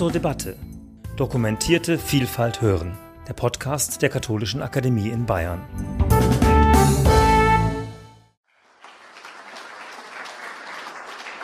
[0.00, 0.56] zur Debatte.
[1.18, 2.96] Dokumentierte Vielfalt hören.
[3.28, 5.60] Der Podcast der Katholischen Akademie in Bayern.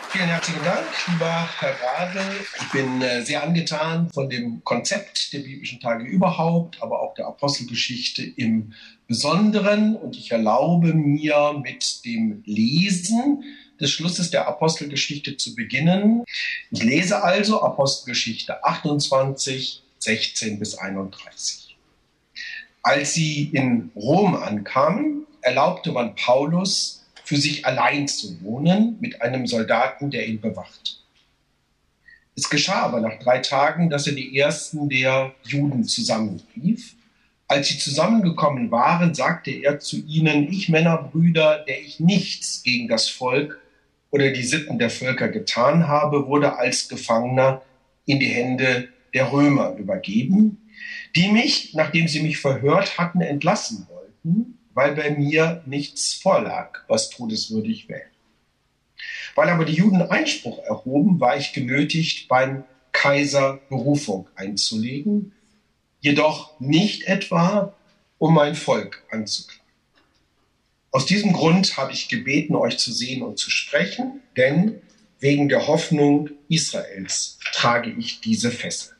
[0.09, 2.19] Vielen herzlichen Dank, lieber Herr Rade.
[2.59, 7.27] Ich bin äh, sehr angetan von dem Konzept der biblischen Tage überhaupt, aber auch der
[7.27, 8.73] Apostelgeschichte im
[9.05, 9.95] Besonderen.
[9.95, 13.43] Und ich erlaube mir mit dem Lesen
[13.79, 16.23] des Schlusses der Apostelgeschichte zu beginnen.
[16.71, 21.77] Ich lese also Apostelgeschichte 28, 16 bis 31.
[22.83, 29.47] Als sie in Rom ankamen, erlaubte man Paulus, für sich allein zu wohnen mit einem
[29.47, 31.01] Soldaten, der ihn bewacht.
[32.37, 36.95] Es geschah aber nach drei Tagen, dass er die ersten der Juden zusammenrief.
[37.49, 43.09] Als sie zusammengekommen waren, sagte er zu ihnen, ich Männerbrüder, der ich nichts gegen das
[43.09, 43.59] Volk
[44.11, 47.61] oder die Sitten der Völker getan habe, wurde als Gefangener
[48.05, 50.69] in die Hände der Römer übergeben,
[51.15, 57.09] die mich, nachdem sie mich verhört hatten, entlassen wollten weil bei mir nichts vorlag, was
[57.09, 58.05] todeswürdig wäre.
[59.33, 65.33] Weil aber die Juden Einspruch erhoben, war ich genötigt, beim Kaiser Berufung einzulegen,
[65.99, 67.73] jedoch nicht etwa,
[68.19, 69.56] um mein Volk anzuklagen.
[70.97, 74.81] Aus diesem Grund habe ich gebeten, euch zu sehen und zu sprechen, denn
[75.19, 78.95] wegen der Hoffnung Israels trage ich diese Fessel.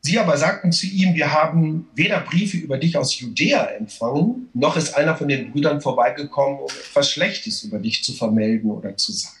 [0.00, 4.76] Sie aber sagten zu ihm, wir haben weder Briefe über dich aus Judäa empfangen, noch
[4.76, 9.10] ist einer von den Brüdern vorbeigekommen, um etwas Schlechtes über dich zu vermelden oder zu
[9.10, 9.40] sagen.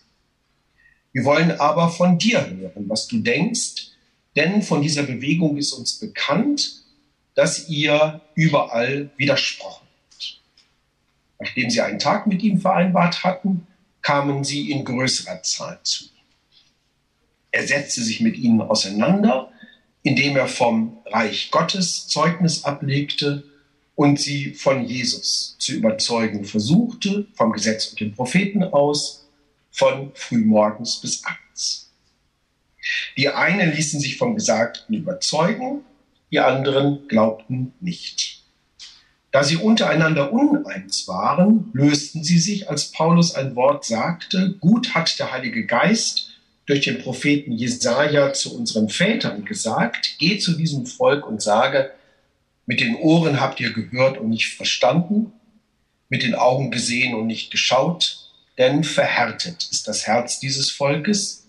[1.12, 3.92] Wir wollen aber von dir hören, was du denkst,
[4.34, 6.82] denn von dieser Bewegung ist uns bekannt,
[7.36, 9.87] dass ihr überall widersprochen.
[11.38, 13.66] Nachdem sie einen Tag mit ihm vereinbart hatten,
[14.02, 16.10] kamen sie in größerer Zahl zu ihm.
[17.50, 19.50] Er setzte sich mit ihnen auseinander,
[20.02, 23.44] indem er vom Reich Gottes Zeugnis ablegte
[23.94, 29.26] und sie von Jesus zu überzeugen versuchte, vom Gesetz und den Propheten aus,
[29.70, 31.90] von frühmorgens bis abends.
[33.16, 35.82] Die einen ließen sich vom Gesagten überzeugen,
[36.30, 38.37] die anderen glaubten nicht.
[39.30, 45.18] Da sie untereinander uneins waren, lösten sie sich, als Paulus ein Wort sagte, gut hat
[45.18, 46.30] der Heilige Geist
[46.64, 51.90] durch den Propheten Jesaja zu unseren Vätern gesagt: Geh zu diesem Volk und sage,
[52.64, 55.32] mit den Ohren habt ihr gehört und nicht verstanden,
[56.08, 61.46] mit den Augen gesehen und nicht geschaut, denn verhärtet ist das Herz dieses Volkes.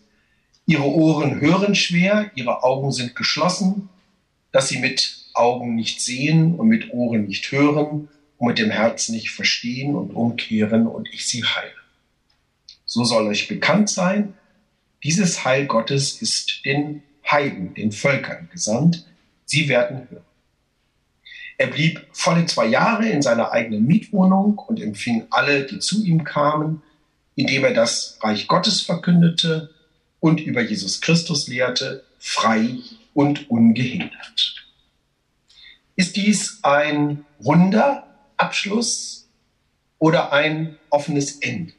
[0.66, 3.90] Ihre Ohren hören schwer, ihre Augen sind geschlossen,
[4.52, 9.16] dass sie mit Augen nicht sehen und mit Ohren nicht hören und mit dem Herzen
[9.16, 11.72] nicht verstehen und umkehren und ich sie heile.
[12.86, 14.34] So soll euch bekannt sein,
[15.04, 19.06] dieses Heil Gottes ist den Heiden, den Völkern gesandt.
[19.46, 20.24] Sie werden hören.
[21.58, 26.24] Er blieb volle zwei Jahre in seiner eigenen Mietwohnung und empfing alle, die zu ihm
[26.24, 26.82] kamen,
[27.36, 29.70] indem er das Reich Gottes verkündete
[30.20, 32.78] und über Jesus Christus lehrte, frei
[33.14, 34.69] und ungehindert.
[36.00, 39.28] Ist dies ein runder Abschluss
[39.98, 41.74] oder ein offenes Ende?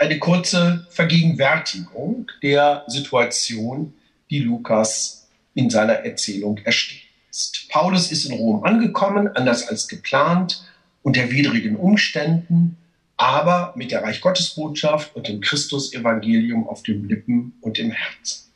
[0.00, 3.94] eine kurze Vergegenwärtigung der Situation,
[4.30, 7.68] die Lukas in seiner Erzählung erstehen lässt.
[7.68, 10.64] Paulus ist in Rom angekommen, anders als geplant,
[11.02, 12.76] unter widrigen Umständen,
[13.16, 18.50] aber mit der Reich Gottes Botschaft und dem Christus-Evangelium auf den Lippen und im Herzen.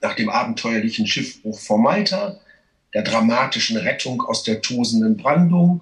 [0.00, 2.40] Nach dem abenteuerlichen Schiffbruch vor Malta,
[2.94, 5.80] der dramatischen Rettung aus der tosenden Brandung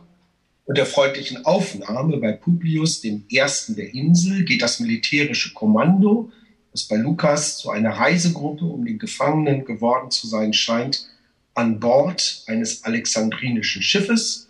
[0.65, 6.31] und der freundlichen Aufnahme bei Publius, dem ersten der Insel, geht das militärische Kommando,
[6.73, 11.07] das bei Lukas zu einer Reisegruppe um den Gefangenen geworden zu sein scheint,
[11.55, 14.49] an Bord eines alexandrinischen Schiffes,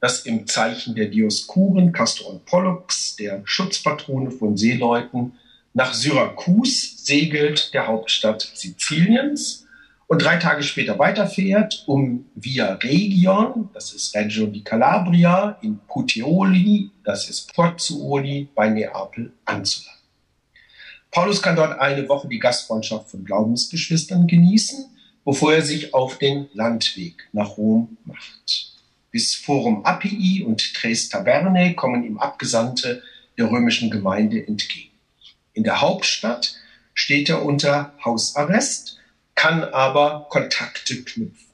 [0.00, 5.34] das im Zeichen der Dioskuren, Castor und Pollux, der Schutzpatrone von Seeleuten,
[5.74, 9.61] nach Syrakus segelt, der Hauptstadt Siziliens,
[10.12, 16.90] und drei Tage später weiterfährt, um via Region, das ist Reggio di Calabria, in Puteoli,
[17.02, 20.02] das ist Pozzuoli bei Neapel, anzulangen.
[21.10, 24.84] Paulus kann dort eine Woche die Gastfreundschaft von Glaubensgeschwistern genießen,
[25.24, 28.74] bevor er sich auf den Landweg nach Rom macht.
[29.12, 33.02] Bis Forum Appii und Tres Taberne kommen ihm Abgesandte
[33.38, 34.92] der römischen Gemeinde entgegen.
[35.54, 36.54] In der Hauptstadt
[36.92, 38.98] steht er unter Hausarrest,
[39.42, 41.48] kann aber Kontakte knüpfen.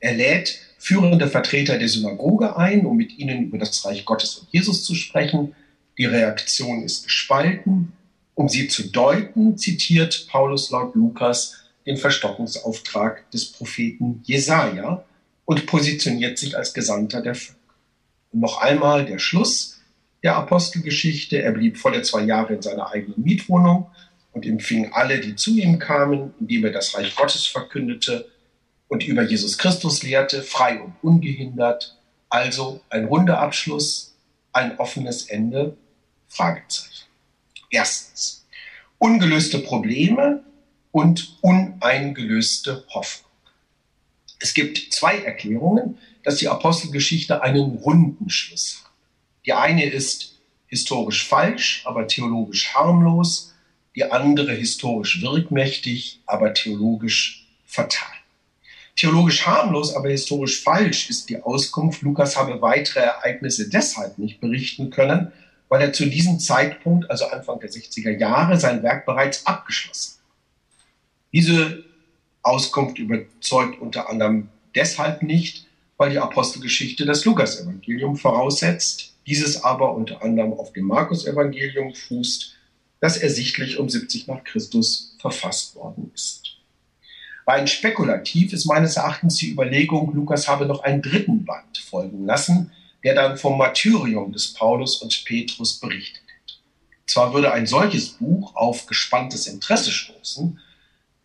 [0.00, 4.48] Er lädt führende Vertreter der Synagoge ein, um mit ihnen über das Reich Gottes und
[4.52, 5.54] Jesus zu sprechen.
[5.96, 7.94] Die Reaktion ist gespalten.
[8.34, 15.02] Um sie zu deuten, zitiert Paulus laut Lukas den Verstockungsauftrag des Propheten Jesaja
[15.46, 17.58] und positioniert sich als Gesandter der Völker.
[18.32, 19.80] Und noch einmal der Schluss
[20.22, 21.40] der Apostelgeschichte.
[21.40, 23.86] Er blieb volle zwei Jahre in seiner eigenen Mietwohnung
[24.32, 28.28] und empfing alle, die zu ihm kamen, indem er das Reich Gottes verkündete
[28.88, 31.98] und über Jesus Christus lehrte, frei und ungehindert.
[32.28, 34.14] Also ein runder Abschluss,
[34.52, 35.76] ein offenes Ende?
[36.28, 37.06] Fragezeichen.
[37.70, 38.46] Erstens,
[38.98, 40.42] ungelöste Probleme
[40.90, 43.30] und uneingelöste Hoffnung.
[44.38, 48.92] Es gibt zwei Erklärungen, dass die Apostelgeschichte einen runden Schluss hat.
[49.46, 53.51] Die eine ist historisch falsch, aber theologisch harmlos.
[53.94, 58.08] Die andere historisch wirkmächtig, aber theologisch fatal.
[58.96, 64.90] Theologisch harmlos, aber historisch falsch ist die Auskunft, Lukas habe weitere Ereignisse deshalb nicht berichten
[64.90, 65.32] können,
[65.68, 70.22] weil er zu diesem Zeitpunkt, also Anfang der 60er Jahre, sein Werk bereits abgeschlossen hat.
[71.32, 71.84] Diese
[72.42, 75.66] Auskunft überzeugt unter anderem deshalb nicht,
[75.96, 82.54] weil die Apostelgeschichte das Lukas-Evangelium voraussetzt, dieses aber unter anderem auf dem Markus-Evangelium fußt,
[83.02, 86.58] das ersichtlich um 70 nach Christus verfasst worden ist.
[87.44, 92.70] Rein spekulativ ist meines Erachtens die Überlegung, Lukas habe noch einen dritten Band folgen lassen,
[93.02, 96.22] der dann vom Martyrium des Paulus und Petrus berichtet.
[97.04, 100.60] Zwar würde ein solches Buch auf gespanntes Interesse stoßen,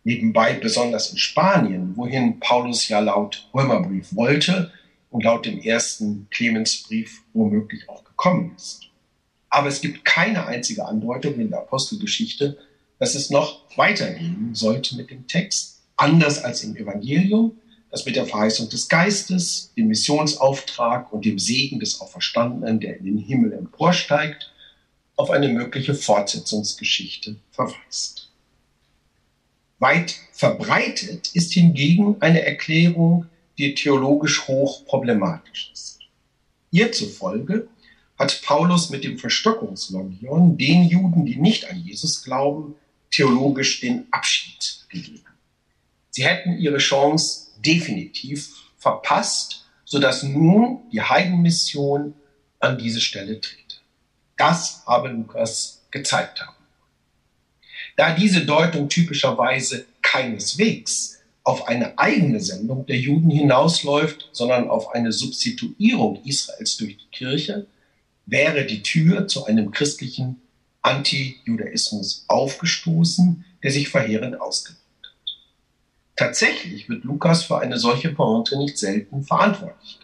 [0.02, 4.72] nebenbei besonders in Spanien, wohin Paulus ja laut Römerbrief wollte
[5.10, 8.87] und laut dem ersten Clemensbrief womöglich auch gekommen ist.
[9.50, 12.58] Aber es gibt keine einzige Andeutung in der Apostelgeschichte,
[12.98, 17.58] dass es noch weitergehen sollte mit dem Text, anders als im Evangelium,
[17.90, 23.04] das mit der Verheißung des Geistes, dem Missionsauftrag und dem Segen des Auferstandenen, der in
[23.06, 24.52] den Himmel emporsteigt,
[25.16, 28.30] auf eine mögliche Fortsetzungsgeschichte verweist.
[29.78, 33.26] Weit verbreitet ist hingegen eine Erklärung,
[33.58, 36.00] die theologisch hoch problematisch ist.
[36.70, 37.68] Ihr zufolge
[38.18, 42.74] hat Paulus mit dem Verstockungslogion den Juden, die nicht an Jesus glauben,
[43.10, 45.24] theologisch den Abschied gegeben.
[46.10, 52.14] Sie hätten ihre Chance definitiv verpasst, sodass nun die Heidenmission
[52.58, 53.80] an diese Stelle tritt.
[54.36, 56.56] Das habe Lukas gezeigt haben.
[57.96, 65.12] Da diese Deutung typischerweise keineswegs auf eine eigene Sendung der Juden hinausläuft, sondern auf eine
[65.12, 67.66] Substituierung Israels durch die Kirche,
[68.28, 70.40] wäre die Tür zu einem christlichen
[70.82, 74.78] Anti-Judaismus aufgestoßen, der sich verheerend ausgewirkt
[76.18, 80.00] Tatsächlich wird Lukas für eine solche Pointe nicht selten verantwortlich.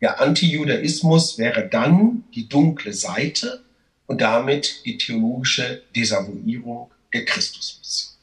[0.00, 3.64] Der Antijudaismus wäre dann die dunkle Seite
[4.06, 8.14] und damit die theologische Desavouierung der Christusmission.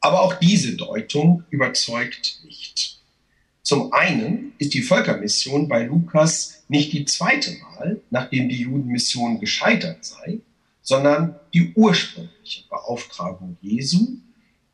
[0.00, 3.00] Aber auch diese Deutung überzeugt nicht.
[3.62, 10.04] Zum einen ist die Völkermission bei Lukas nicht die zweite Mal, nachdem die Judenmission gescheitert
[10.04, 10.38] sei,
[10.82, 14.18] sondern die ursprüngliche Beauftragung Jesu,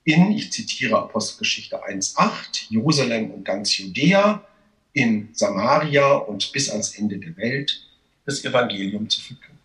[0.05, 4.47] in, ich zitiere Apostelgeschichte 1.8, Jerusalem und ganz Judäa,
[4.93, 7.87] in Samaria und bis ans Ende der Welt
[8.25, 9.59] das Evangelium zu verkünden.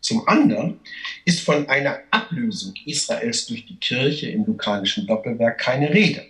[0.00, 0.80] Zum anderen
[1.24, 6.26] ist von einer Ablösung Israels durch die Kirche im lukanischen Doppelwerk keine Rede.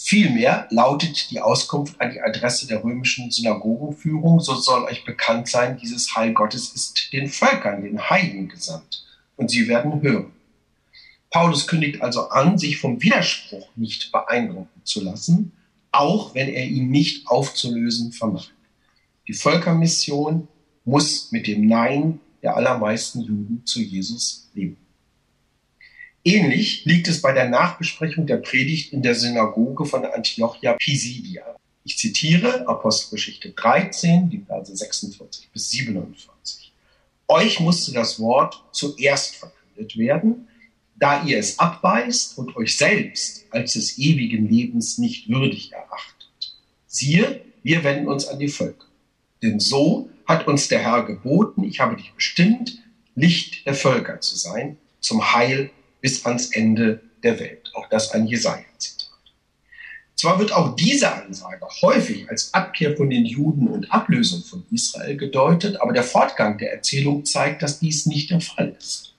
[0.00, 5.76] Vielmehr lautet die Auskunft an die Adresse der römischen Synagogenführung, so soll euch bekannt sein,
[5.76, 10.30] dieses Heil Gottes ist den Völkern, den Heiden gesandt, und sie werden hören.
[11.30, 15.50] Paulus kündigt also an, sich vom Widerspruch nicht beeindrucken zu lassen,
[15.90, 18.50] auch wenn er ihn nicht aufzulösen vermag.
[19.26, 20.46] Die Völkermission
[20.84, 24.76] muss mit dem Nein der allermeisten Juden zu Jesus leben.
[26.24, 31.56] Ähnlich liegt es bei der Nachbesprechung der Predigt in der Synagoge von Antiochia Pisidia.
[31.84, 36.72] Ich zitiere Apostelgeschichte 13, die Verse 46 bis 47.
[37.28, 40.48] Euch musste das Wort zuerst verkündet werden,
[40.96, 46.56] da ihr es abweist und euch selbst als des ewigen Lebens nicht würdig erachtet.
[46.86, 48.86] Siehe, wir wenden uns an die Völker.
[49.42, 52.78] Denn so hat uns der Herr geboten, ich habe dich bestimmt,
[53.14, 55.70] Licht der Völker zu sein, zum Heil
[56.00, 57.70] bis ans Ende der Welt.
[57.74, 59.08] Auch das ein Jesaja-Zitat.
[60.16, 65.16] Zwar wird auch diese Ansage häufig als Abkehr von den Juden und Ablösung von Israel
[65.16, 69.14] gedeutet, aber der Fortgang der Erzählung zeigt, dass dies nicht der Fall ist.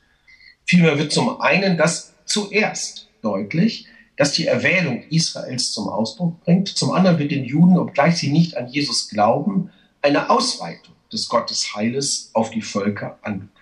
[0.66, 6.68] Vielmehr wird zum einen das zuerst deutlich, dass die Erwählung Israels zum Ausdruck bringt.
[6.68, 9.72] Zum anderen wird den Juden, obgleich sie nicht an Jesus glauben,
[10.02, 13.59] eine Ausweitung des Gottes Heiles auf die Völker angekündigt.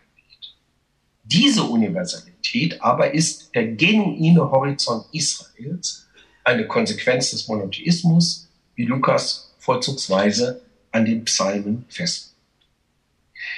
[1.30, 6.08] Diese Universalität aber ist der genuine Horizont Israels,
[6.46, 10.62] eine Konsequenz des Monotheismus, wie Lukas vorzugsweise
[10.94, 12.34] an den Psalmen fest.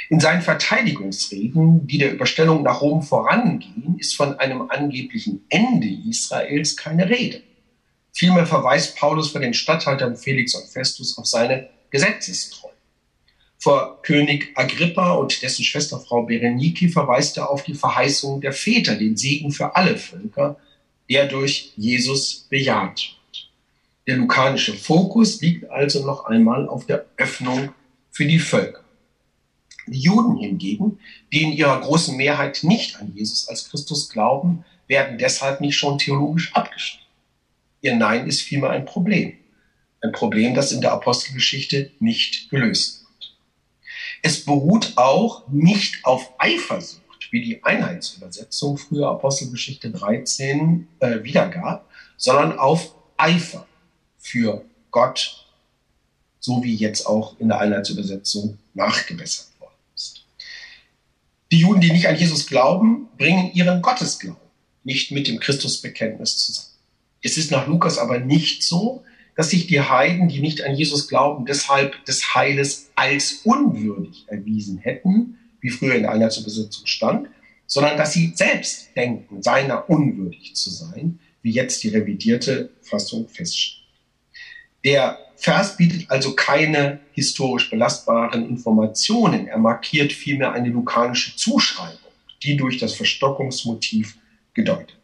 [0.09, 6.75] In seinen Verteidigungsreden, die der Überstellung nach Rom vorangehen, ist von einem angeblichen Ende Israels
[6.75, 7.43] keine Rede.
[8.13, 12.68] Vielmehr verweist Paulus vor den Statthaltern Felix und Festus auf seine Gesetzestreue.
[13.61, 19.17] Vor König Agrippa und dessen Schwesterfrau Berenike verweist er auf die Verheißung der Väter, den
[19.17, 20.57] Segen für alle Völker,
[21.09, 23.49] der durch Jesus bejaht wird.
[24.07, 27.73] Der lukanische Fokus liegt also noch einmal auf der Öffnung
[28.11, 28.83] für die Völker.
[29.87, 30.99] Die Juden hingegen,
[31.33, 35.97] die in ihrer großen Mehrheit nicht an Jesus als Christus glauben, werden deshalb nicht schon
[35.97, 37.05] theologisch abgeschrieben.
[37.81, 39.33] Ihr Nein ist vielmehr ein Problem.
[40.01, 42.98] Ein Problem, das in der Apostelgeschichte nicht gelöst wird.
[44.21, 52.57] Es beruht auch nicht auf Eifersucht, wie die Einheitsübersetzung früher Apostelgeschichte 13 äh, wiedergab, sondern
[52.57, 53.67] auf Eifer
[54.17, 55.45] für Gott,
[56.39, 60.23] so wie jetzt auch in der Einheitsübersetzung nachgebessert worden ist.
[61.51, 64.49] Die Juden, die nicht an Jesus glauben, bringen ihren Gottesglauben
[64.83, 66.67] nicht mit dem Christusbekenntnis zusammen.
[67.21, 69.03] Es ist nach Lukas aber nicht so,
[69.39, 74.79] dass sich die Heiden, die nicht an Jesus glauben, deshalb des Heiles als unwürdig erwiesen
[74.79, 77.29] hätten, wie früher in der Einheitsübersetzung stand,
[77.65, 83.87] sondern dass sie selbst denken, seiner unwürdig zu sein, wie jetzt die revidierte Fassung feststellt.
[84.83, 89.47] Der Vers bietet also keine historisch belastbaren Informationen.
[89.47, 92.11] Er markiert vielmehr eine lukanische Zuschreibung,
[92.43, 94.17] die durch das Verstockungsmotiv
[94.53, 94.98] gedeutet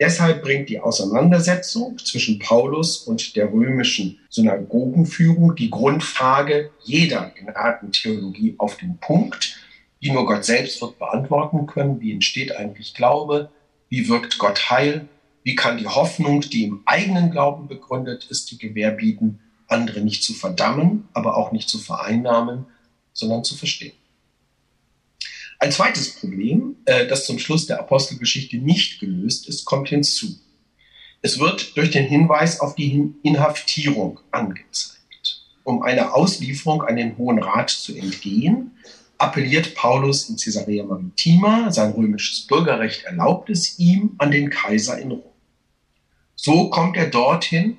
[0.00, 8.78] Deshalb bringt die Auseinandersetzung zwischen Paulus und der römischen Synagogenführung die Grundfrage jeder Gnadentheologie auf
[8.78, 9.58] den Punkt,
[10.02, 12.00] die nur Gott selbst wird beantworten können.
[12.00, 13.50] Wie entsteht eigentlich Glaube?
[13.90, 15.06] Wie wirkt Gott Heil?
[15.42, 20.22] Wie kann die Hoffnung, die im eigenen Glauben begründet ist, die Gewähr bieten, andere nicht
[20.22, 22.64] zu verdammen, aber auch nicht zu vereinnahmen,
[23.12, 23.99] sondern zu verstehen?
[25.62, 30.38] Ein zweites Problem, äh, das zum Schluss der Apostelgeschichte nicht gelöst ist, kommt hinzu.
[31.20, 35.42] Es wird durch den Hinweis auf die Inhaftierung angezeigt.
[35.62, 38.70] Um einer Auslieferung an den Hohen Rat zu entgehen,
[39.18, 45.10] appelliert Paulus in Caesarea Maritima, sein römisches Bürgerrecht erlaubt es ihm, an den Kaiser in
[45.10, 45.22] Rom.
[46.36, 47.76] So kommt er dorthin,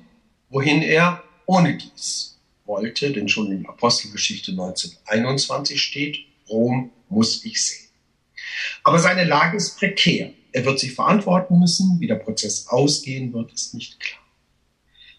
[0.50, 7.88] wohin er ohne dies wollte, denn schon in Apostelgeschichte 1921 steht, Rom muss ich sehen.
[8.84, 10.32] Aber seine Lage ist prekär.
[10.52, 12.00] Er wird sich verantworten müssen.
[12.00, 14.20] Wie der Prozess ausgehen wird, ist nicht klar.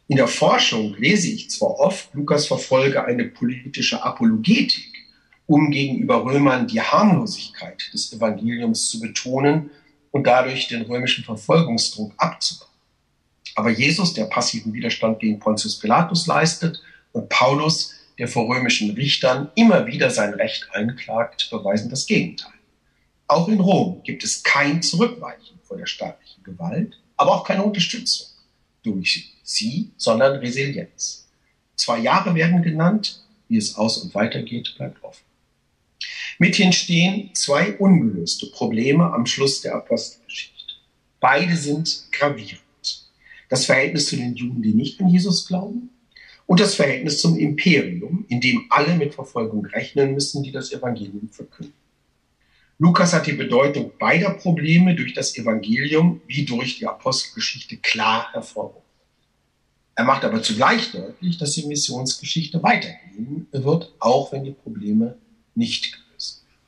[0.07, 4.91] In der Forschung lese ich zwar oft, Lukas verfolge eine politische Apologetik,
[5.45, 9.71] um gegenüber Römern die Harmlosigkeit des Evangeliums zu betonen
[10.11, 12.69] und dadurch den römischen Verfolgungsdruck abzubauen.
[13.55, 16.81] Aber Jesus, der passiven Widerstand gegen Pontius Pilatus leistet,
[17.13, 22.51] und Paulus, der vor römischen Richtern immer wieder sein Recht einklagt, beweisen das Gegenteil.
[23.27, 28.27] Auch in Rom gibt es kein Zurückweichen vor der staatlichen Gewalt, aber auch keine Unterstützung
[28.83, 31.27] durch sie, sondern Resilienz.
[31.75, 35.23] Zwei Jahre werden genannt, wie es aus und weitergeht, bleibt offen.
[36.39, 40.73] Mithin stehen zwei ungelöste Probleme am Schluss der Apostelgeschichte.
[41.19, 42.59] Beide sind gravierend.
[43.49, 45.89] Das Verhältnis zu den Juden, die nicht an Jesus glauben,
[46.53, 51.27] und das Verhältnis zum Imperium, in dem alle mit Verfolgung rechnen müssen, die das Evangelium
[51.31, 51.73] verkünden.
[52.77, 58.87] Lukas hat die Bedeutung beider Probleme durch das Evangelium wie durch die Apostelgeschichte klar hervorgehoben.
[59.95, 65.17] Er macht aber zugleich deutlich, dass die Missionsgeschichte weitergehen wird, auch wenn die Probleme
[65.55, 66.59] nicht gelöst werden.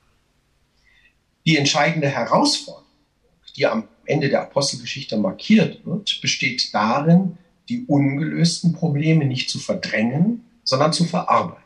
[1.45, 2.89] Die entscheidende Herausforderung,
[3.55, 7.37] die am Ende der Apostelgeschichte markiert wird, besteht darin,
[7.69, 11.63] die ungelösten Probleme nicht zu verdrängen, sondern zu verarbeiten.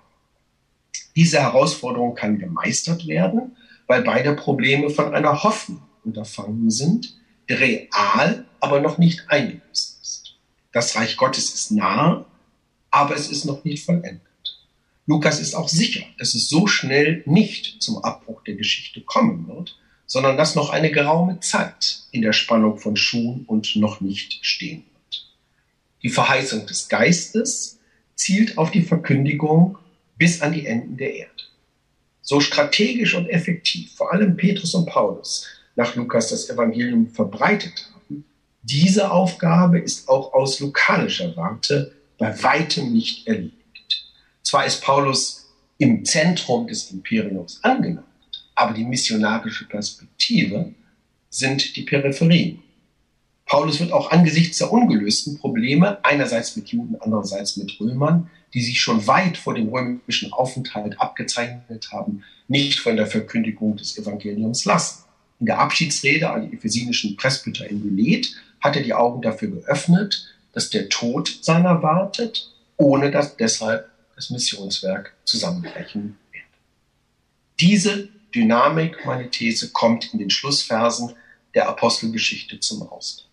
[1.15, 3.55] Diese Herausforderung kann gemeistert werden,
[3.87, 7.15] weil beide Probleme von einer Hoffnung unterfangen sind,
[7.49, 10.35] die real, aber noch nicht eingelöst ist.
[10.71, 12.25] Das Reich Gottes ist nahe,
[12.91, 14.21] aber es ist noch nicht vollendet.
[15.07, 19.75] Lukas ist auch sicher, dass es so schnell nicht zum Abbruch der Geschichte kommen wird,
[20.05, 24.83] sondern dass noch eine geraume Zeit in der Spannung von Schuhen und noch nicht stehen
[24.83, 24.98] wird.
[26.03, 27.79] Die Verheißung des Geistes
[28.15, 29.77] zielt auf die Verkündigung
[30.17, 31.39] bis an die Enden der Erde
[32.29, 38.23] so strategisch und effektiv vor allem Petrus und Paulus nach Lukas das Evangelium verbreitet haben,
[38.61, 44.05] diese Aufgabe ist auch aus lokalischer Warte bei weitem nicht erledigt.
[44.43, 48.05] Zwar ist Paulus im Zentrum des Imperiums angelangt,
[48.53, 50.71] aber die missionarische Perspektive
[51.31, 52.61] sind die Peripherien.
[53.49, 58.79] Paulus wird auch angesichts der ungelösten Probleme, einerseits mit Juden, andererseits mit Römern, die sich
[58.79, 65.03] schon weit vor dem römischen Aufenthalt abgezeichnet haben, nicht von der Verkündigung des Evangeliums lassen.
[65.39, 70.27] In der Abschiedsrede an die ephesinischen Presbyter in Milet hat er die Augen dafür geöffnet,
[70.53, 76.43] dass der Tod seiner wartet, ohne dass deshalb das Missionswerk zusammenbrechen wird.
[77.59, 81.13] Diese Dynamik, meine These, kommt in den Schlussversen
[81.55, 83.28] der Apostelgeschichte zum Ausdruck.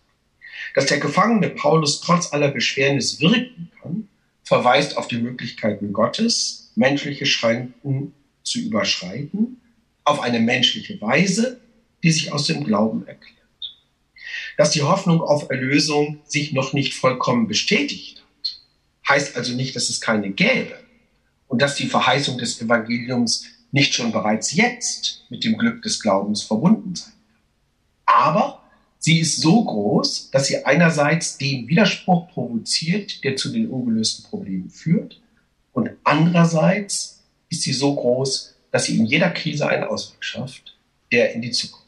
[0.77, 4.07] Dass der Gefangene Paulus trotz aller Beschwernis wirken kann,
[4.43, 9.59] verweist auf die Möglichkeiten Gottes, menschliche Schranken zu überschreiten,
[10.03, 11.59] auf eine menschliche Weise,
[12.03, 13.33] die sich aus dem Glauben erklärt.
[14.55, 18.59] Dass die Hoffnung auf Erlösung sich noch nicht vollkommen bestätigt hat,
[19.09, 20.77] heißt also nicht, dass es keine gäbe
[21.47, 26.43] und dass die Verheißung des Evangeliums nicht schon bereits jetzt mit dem Glück des Glaubens
[26.43, 27.13] verbunden sein
[28.05, 28.27] kann.
[28.27, 28.66] Aber
[28.99, 34.69] Sie ist so groß, dass sie einerseits den Widerspruch provoziert, der zu den ungelösten Problemen
[34.69, 35.21] führt,
[35.73, 40.75] und andererseits ist sie so groß, dass sie in jeder Krise einen Ausweg schafft,
[41.11, 41.85] der in die Zukunft.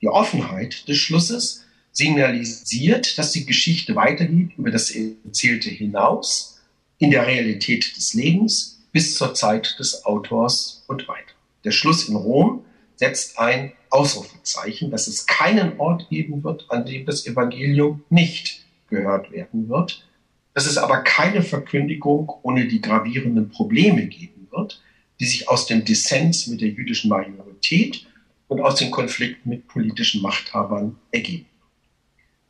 [0.00, 6.60] Die Offenheit des Schlusses signalisiert, dass die Geschichte weitergeht über das Erzählte hinaus,
[6.98, 11.34] in der Realität des Lebens bis zur Zeit des Autors und weiter.
[11.64, 12.64] Der Schluss in Rom
[13.02, 19.32] setzt ein Ausrufezeichen, dass es keinen Ort geben wird, an dem das Evangelium nicht gehört
[19.32, 20.06] werden wird,
[20.54, 24.80] dass es aber keine Verkündigung ohne die gravierenden Probleme geben wird,
[25.18, 28.06] die sich aus dem Dissens mit der jüdischen Majorität
[28.46, 31.46] und aus den Konflikten mit politischen Machthabern ergeben.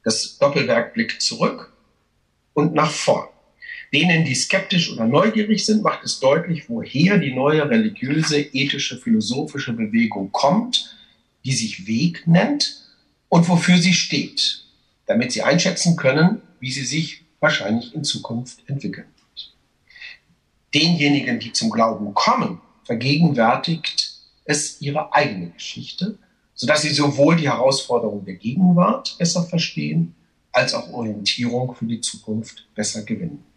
[0.05, 1.73] Das Doppelwerk blickt zurück
[2.53, 3.32] und nach vorn.
[3.93, 9.75] Denen, die skeptisch oder neugierig sind, macht es deutlich, woher die neue religiöse, ethische, philosophische
[9.75, 10.97] Bewegung kommt,
[11.45, 12.87] die sich Weg nennt
[13.29, 14.65] und wofür sie steht,
[15.05, 19.55] damit sie einschätzen können, wie sie sich wahrscheinlich in Zukunft entwickeln wird.
[20.75, 26.19] Denjenigen, die zum Glauben kommen, vergegenwärtigt es ihre eigene Geschichte,
[26.55, 30.15] sodass sie sowohl die Herausforderung der Gegenwart besser verstehen,
[30.51, 33.52] als auch Orientierung für die Zukunft besser gewinnen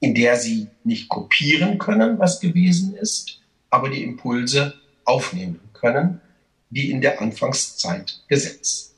[0.00, 6.20] in der sie nicht kopieren können, was gewesen ist, aber die Impulse aufnehmen können,
[6.70, 8.94] die in der Anfangszeit gesetzt.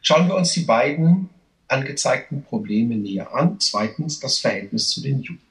[0.00, 1.30] Schauen wir uns die beiden
[1.68, 3.58] angezeigten Probleme näher an.
[3.60, 5.42] Zweitens das Verhältnis zu den Juden.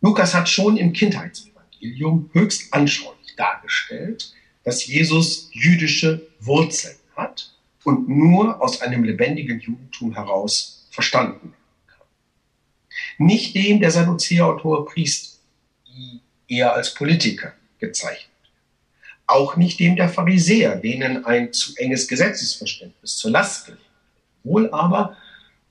[0.00, 4.32] Lukas hat schon im Kindheitsevangelium höchst anschaulich dargestellt,
[4.64, 11.54] dass Jesus jüdische Wurzeln hat und nur aus einem lebendigen Judentum heraus verstanden
[13.18, 15.38] nicht dem der Sadduzäer und hohe Priester,
[15.86, 18.28] die eher als Politiker gezeichnet
[19.30, 23.84] auch nicht dem der Pharisäer, denen ein zu enges Gesetzesverständnis zur Last gelegt
[24.44, 25.16] wohl aber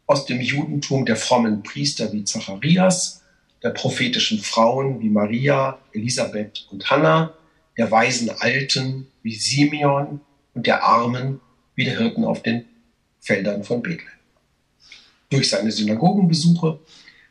[0.06, 3.24] aus dem Judentum der frommen Priester wie Zacharias,
[3.64, 7.34] der prophetischen Frauen wie Maria, Elisabeth und Hannah,
[7.78, 10.22] der weisen Alten wie Simeon
[10.54, 11.42] und der Armen
[11.76, 12.66] wie der Hirten auf den
[13.20, 14.08] Feldern von Bethlehem.
[15.30, 16.80] Durch seine Synagogenbesuche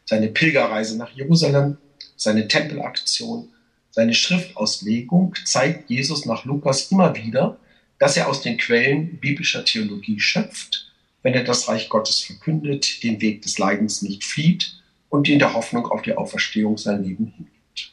[0.06, 1.76] seine Pilgerreise nach Jerusalem,
[2.16, 3.48] seine Tempelaktion,
[3.90, 7.58] seine Schriftauslegung zeigt Jesus nach Lukas immer wieder,
[7.98, 10.92] dass er aus den Quellen biblischer Theologie schöpft,
[11.22, 15.54] wenn er das Reich Gottes verkündet, den Weg des Leidens nicht flieht und in der
[15.54, 17.92] Hoffnung auf die Auferstehung sein Leben hingibt.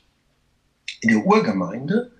[1.01, 2.11] In der Urgemeinde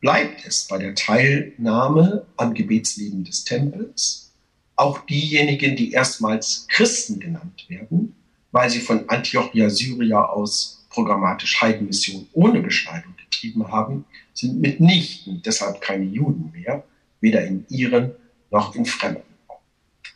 [0.00, 4.32] bleibt es bei der Teilnahme am Gebetsleben des Tempels.
[4.76, 8.14] Auch diejenigen, die erstmals Christen genannt werden,
[8.52, 15.80] weil sie von Antiochia Syria aus programmatisch Heidenmission ohne Beschneidung getrieben haben, sind mitnichten deshalb
[15.80, 16.84] keine Juden mehr,
[17.20, 18.12] weder in ihren
[18.50, 19.22] noch in Fremden.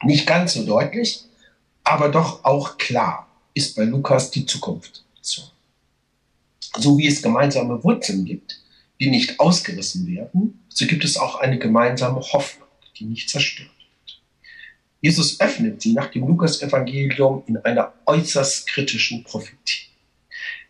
[0.02, 1.24] Nicht ganz so deutlich,
[1.82, 5.02] aber doch auch klar ist bei Lukas die Zukunft.
[6.78, 8.60] So wie es gemeinsame Wurzeln gibt,
[9.00, 12.68] die nicht ausgerissen werden, so gibt es auch eine gemeinsame Hoffnung,
[12.98, 13.70] die nicht zerstört.
[15.06, 19.86] Jesus öffnet sie nach dem Lukas-Evangelium in einer äußerst kritischen Prophetie.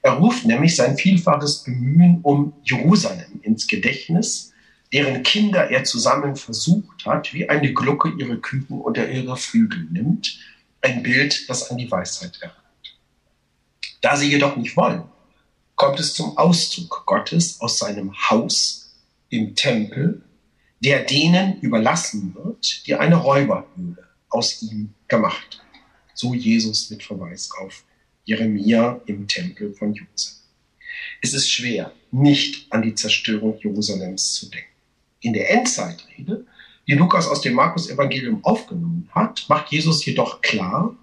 [0.03, 4.53] Er ruft nämlich sein vielfaches Bemühen um Jerusalem ins Gedächtnis,
[4.93, 10.39] deren Kinder er zusammen versucht hat, wie eine Glucke ihre Küken unter ihre Flügel nimmt,
[10.83, 12.99] ein Bild, das an die Weisheit erinnert.
[14.03, 15.05] Da sie jedoch nicht wollen,
[15.77, 18.95] kommt es zum Auszug Gottes aus seinem Haus
[19.31, 20.21] im Tempel,
[20.81, 25.63] der denen überlassen wird, die eine Räuberhöhle aus ihm gemacht.
[26.15, 27.85] So Jesus mit Verweis auf
[28.25, 29.95] Jeremia im Tempel von
[31.21, 34.71] ist es schwer, nicht an die Zerstörung Jerusalems zu denken.
[35.21, 36.47] In der Endzeitrede,
[36.87, 40.97] die Lukas aus dem Markus-Evangelium aufgenommen hat, macht Jesus jedoch klar,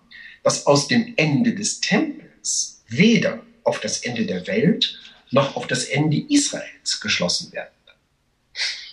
[0.44, 5.00] dass aus dem Ende des Tempels weder auf das Ende der Welt
[5.32, 7.70] noch auf das Ende Israels geschlossen werden.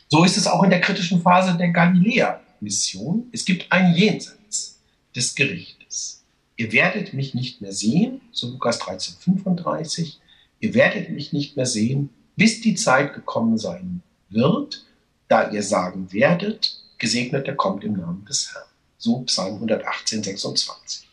[0.09, 1.69] So ist es auch in der kritischen Phase der
[2.61, 3.29] Galiläa-Mission.
[3.33, 4.79] Es gibt ein Jenseits
[5.14, 6.25] des Gerichtes.
[6.57, 10.20] Ihr werdet mich nicht mehr sehen, so Lukas 13, 35.
[10.61, 14.85] Ihr werdet mich nicht mehr sehen, bis die Zeit gekommen sein wird,
[15.29, 18.64] da ihr sagen werdet, gesegnet der kommt im Namen des Herrn.
[18.99, 21.09] So Psalm 118, 26.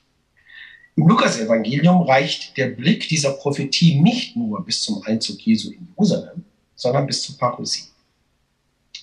[0.97, 6.43] Im Lukas-Evangelium reicht der Blick dieser Prophetie nicht nur bis zum Einzug Jesu in Jerusalem,
[6.75, 7.85] sondern bis zur Parousie.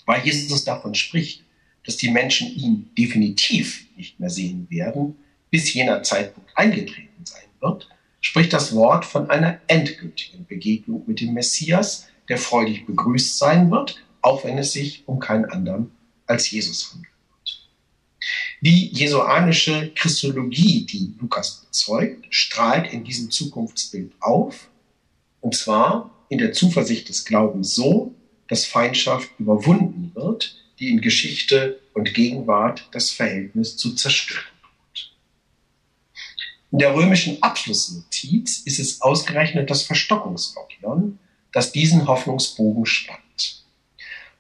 [0.04, 1.43] Weil Jesus davon spricht,
[1.84, 5.16] dass die Menschen ihn definitiv nicht mehr sehen werden,
[5.50, 7.88] bis jener Zeitpunkt eingetreten sein wird,
[8.20, 14.02] spricht das Wort von einer endgültigen Begegnung mit dem Messias, der freudig begrüßt sein wird,
[14.22, 15.90] auch wenn es sich um keinen anderen
[16.26, 17.10] als Jesus handelt.
[18.62, 24.70] Die jesuanische Christologie, die Lukas bezeugt, strahlt in diesem Zukunftsbild auf,
[25.42, 28.14] und zwar in der Zuversicht des Glaubens so,
[28.48, 35.12] dass Feindschaft überwunden wird, die in Geschichte und Gegenwart das Verhältnis zu zerstören droht.
[36.72, 41.18] In der römischen Abschlussnotiz ist es ausgerechnet das Verstockungslogion,
[41.52, 43.64] das diesen Hoffnungsbogen spannt.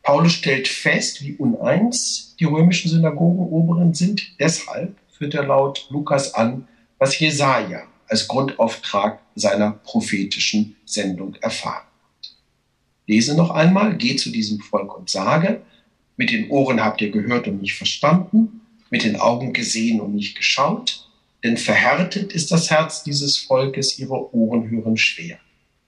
[0.02, 4.38] Paulus stellt fest, wie uneins die römischen Synagogenoberen sind.
[4.38, 6.68] Deshalb führt er laut Lukas an,
[6.98, 12.36] was Jesaja als Grundauftrag seiner prophetischen Sendung erfahren hat.
[13.06, 15.62] Lese noch einmal, geh zu diesem Volk und sage,
[16.16, 20.36] mit den Ohren habt ihr gehört und nicht verstanden, mit den Augen gesehen und nicht
[20.36, 21.08] geschaut,
[21.42, 25.38] denn verhärtet ist das Herz dieses Volkes, ihre Ohren hören schwer,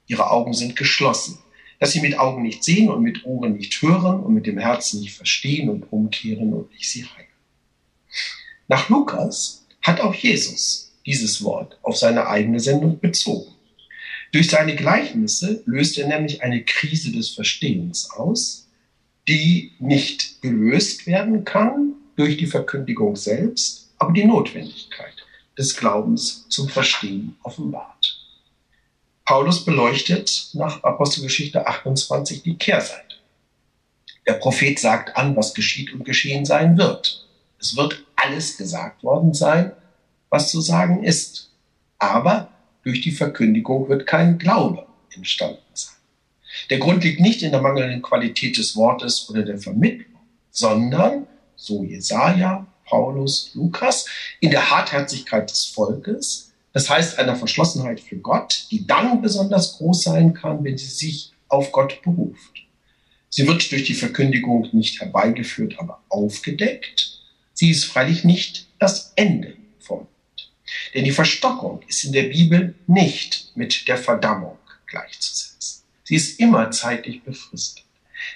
[0.06, 1.38] ihre Augen sind geschlossen
[1.78, 5.00] dass sie mit Augen nicht sehen und mit Ohren nicht hören und mit dem Herzen
[5.00, 7.26] nicht verstehen und umkehren und ich sie heile.
[8.68, 13.52] Nach Lukas hat auch Jesus dieses Wort auf seine eigene Sendung bezogen.
[14.32, 18.65] Durch seine Gleichnisse löst er nämlich eine Krise des Verstehens aus,
[19.28, 25.14] die nicht gelöst werden kann durch die Verkündigung selbst, aber die Notwendigkeit
[25.58, 28.18] des Glaubens zum Verstehen offenbart.
[29.24, 33.16] Paulus beleuchtet nach Apostelgeschichte 28 die Kehrseite.
[34.26, 37.26] Der Prophet sagt an, was geschieht und geschehen sein wird.
[37.58, 39.72] Es wird alles gesagt worden sein,
[40.30, 41.50] was zu sagen ist.
[41.98, 42.50] Aber
[42.84, 45.95] durch die Verkündigung wird kein Glaube entstanden sein.
[46.70, 51.84] Der Grund liegt nicht in der mangelnden Qualität des Wortes oder der Vermittlung, sondern, so
[51.84, 54.06] Jesaja, Paulus, Lukas,
[54.40, 60.02] in der Hartherzigkeit des Volkes, das heißt einer Verschlossenheit für Gott, die dann besonders groß
[60.02, 62.66] sein kann, wenn sie sich auf Gott beruft.
[63.30, 67.20] Sie wird durch die Verkündigung nicht herbeigeführt, aber aufgedeckt.
[67.54, 70.52] Sie ist freilich nicht das Ende vom Mund.
[70.94, 75.55] Denn die Verstockung ist in der Bibel nicht mit der Verdammung gleichzusetzen.
[76.06, 77.84] Sie ist immer zeitlich befristet.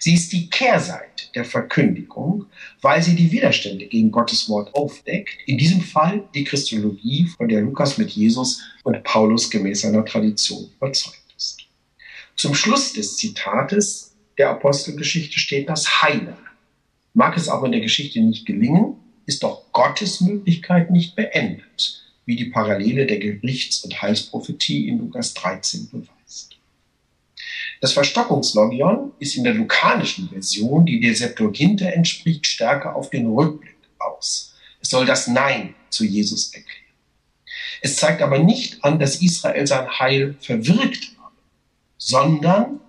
[0.01, 2.47] Sie ist die Kehrseite der Verkündigung,
[2.83, 5.37] weil sie die Widerstände gegen Gottes Wort aufdeckt.
[5.47, 10.69] In diesem Fall die Christologie, von der Lukas mit Jesus und Paulus gemäß seiner Tradition
[10.77, 11.61] überzeugt ist.
[12.35, 16.37] Zum Schluss des Zitates der Apostelgeschichte steht das Heile.
[17.15, 22.35] Mag es aber in der Geschichte nicht gelingen, ist doch Gottes Möglichkeit nicht beendet, wie
[22.35, 26.20] die Parallele der Gerichts- und Heilsprophetie in Lukas 13 beweist.
[27.81, 33.79] Das Verstockungslogion ist in der lukanischen Version, die der Septuaginte entspricht, stärker auf den Rückblick
[33.99, 34.55] aus.
[34.83, 36.77] Es soll das Nein zu Jesus erklären.
[37.81, 41.37] Es zeigt aber nicht an, dass Israel sein Heil verwirkt habe,
[41.97, 42.81] sondern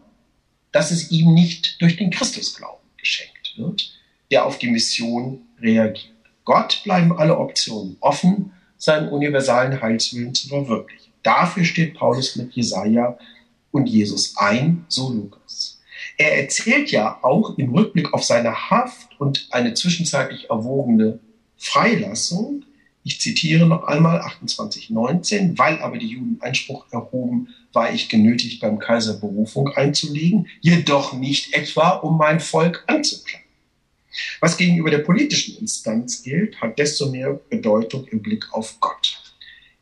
[0.73, 3.93] dass es ihm nicht durch den Christusglauben geschenkt wird,
[4.29, 6.11] der auf die Mission reagiert.
[6.43, 11.13] Gott bleiben alle Optionen offen, seinen universalen Heilswillen zu verwirklichen.
[11.23, 13.17] Dafür steht Paulus mit Jesaja
[13.71, 15.79] und Jesus ein, so Lukas.
[16.17, 21.19] Er erzählt ja auch im Rückblick auf seine Haft und eine zwischenzeitlich erwogene
[21.57, 22.63] Freilassung,
[23.03, 28.77] ich zitiere noch einmal 28,19, weil aber die Juden Einspruch erhoben, war ich genötigt, beim
[28.77, 33.47] Kaiser Berufung einzulegen, jedoch nicht etwa, um mein Volk anzuklagen.
[34.39, 39.20] Was gegenüber der politischen Instanz gilt, hat desto mehr Bedeutung im Blick auf Gott.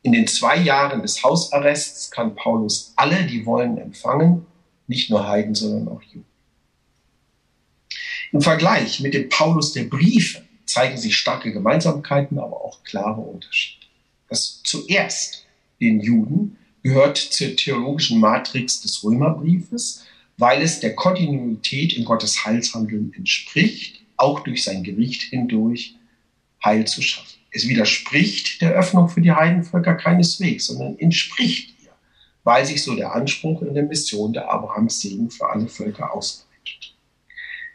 [0.02, 4.46] In den zwei Jahren des Hausarrests kann Paulus alle, die wollen, empfangen,
[4.88, 6.26] nicht nur Heiden, sondern auch Juden.
[8.32, 13.88] Im Vergleich mit dem Paulus der Briefe zeigen sich starke Gemeinsamkeiten, aber auch klare Unterschiede.
[14.30, 15.46] Dass zuerst
[15.82, 20.06] den Juden gehört zur theologischen Matrix des Römerbriefes,
[20.38, 25.96] weil es der Kontinuität in Gottes Heilshandeln entspricht, auch durch sein Gericht hindurch
[26.64, 27.39] Heil zu schaffen.
[27.52, 31.92] Es widerspricht der Öffnung für die Heidenvölker keineswegs, sondern entspricht ihr,
[32.44, 36.96] weil sich so der Anspruch in der Mission der Abrahams Segen für alle Völker ausbreitet.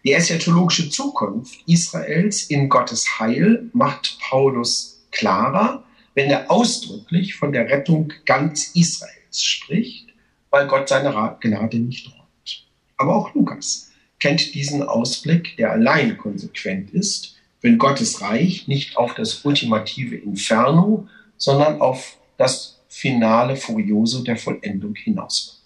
[0.04, 5.84] Die eschatologische Zukunft Israels in Gottes Heil macht Paulus klarer,
[6.14, 10.08] wenn er ausdrücklich von der Rettung ganz Israels spricht,
[10.50, 12.66] weil Gott seine Gnade nicht räumt.
[12.96, 17.33] Aber auch Lukas kennt diesen Ausblick, der allein konsequent ist,
[17.64, 24.94] wenn Gottes Reich nicht auf das ultimative Inferno, sondern auf das finale Furioso der Vollendung
[24.94, 25.64] hinaus.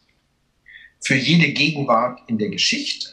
[1.01, 3.09] Für jede Gegenwart in der Geschichte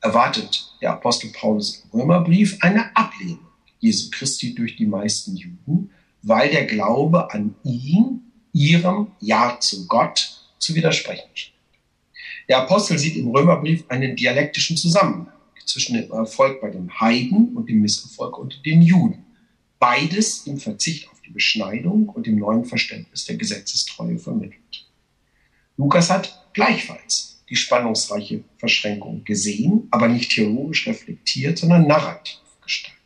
[0.00, 3.46] erwartet der Apostel Paulus im Römerbrief eine Ablehnung
[3.78, 5.90] Jesu Christi durch die meisten Juden,
[6.22, 8.22] weil der Glaube an ihn,
[8.54, 11.52] ihrem Ja zu Gott, zu widersprechen scheint.
[12.48, 15.29] Der Apostel sieht im Römerbrief einen dialektischen Zusammenhang
[15.70, 19.24] zwischen dem Erfolg bei den Heiden und dem Misserfolg unter den Juden.
[19.78, 24.86] Beides im Verzicht auf die Beschneidung und dem neuen Verständnis der Gesetzestreue vermittelt.
[25.76, 33.00] Lukas hat gleichfalls die spannungsreiche Verschränkung gesehen, aber nicht theologisch reflektiert, sondern narrativ gestaltet.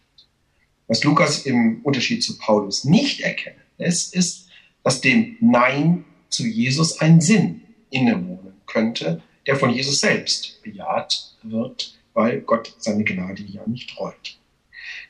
[0.87, 4.49] Was Lukas im Unterschied zu Paulus nicht erkennen lässt, ist,
[4.83, 11.99] dass dem Nein zu Jesus ein Sinn innewohnen könnte, der von Jesus selbst bejaht wird,
[12.15, 14.39] weil Gott seine Gnade ja nicht rollt.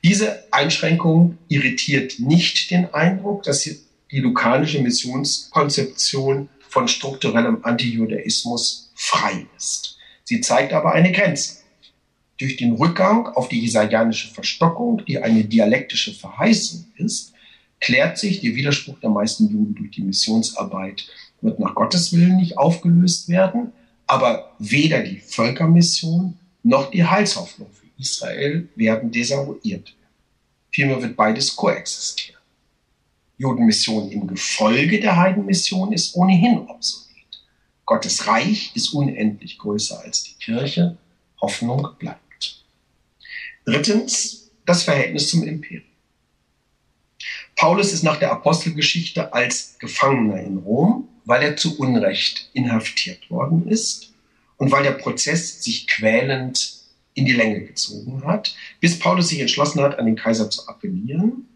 [0.03, 9.97] Diese Einschränkung irritiert nicht den Eindruck, dass die lukanische Missionskonzeption von strukturellem Antijudaismus frei ist.
[10.25, 11.59] Sie zeigt aber eine Grenze.
[12.39, 17.33] Durch den Rückgang auf die jesajanische Verstockung, die eine dialektische Verheißung ist,
[17.81, 21.07] klärt sich der Widerspruch der meisten Juden durch die Missionsarbeit,
[21.41, 23.73] wird nach Gottes Willen nicht aufgelöst werden,
[24.07, 29.95] aber weder die Völkermission noch die Heilshoffnung für Israel werden desavouiert.
[30.73, 32.41] Vielmehr wird beides koexistieren.
[33.37, 37.05] Judenmission im Gefolge der Heidenmission ist ohnehin obsolet.
[37.85, 40.97] Gottes Reich ist unendlich größer als die Kirche.
[41.41, 42.65] Hoffnung bleibt.
[43.67, 45.85] Drittens, das Verhältnis zum Imperium.
[47.57, 53.69] Paulus ist nach der Apostelgeschichte als Gefangener in Rom, weil er zu Unrecht inhaftiert worden
[53.69, 54.14] ist
[54.57, 56.75] und weil der Prozess sich quälend
[57.15, 61.47] in die Länge gezogen hat, bis Paulus sich entschlossen hat, an den Kaiser zu appellieren,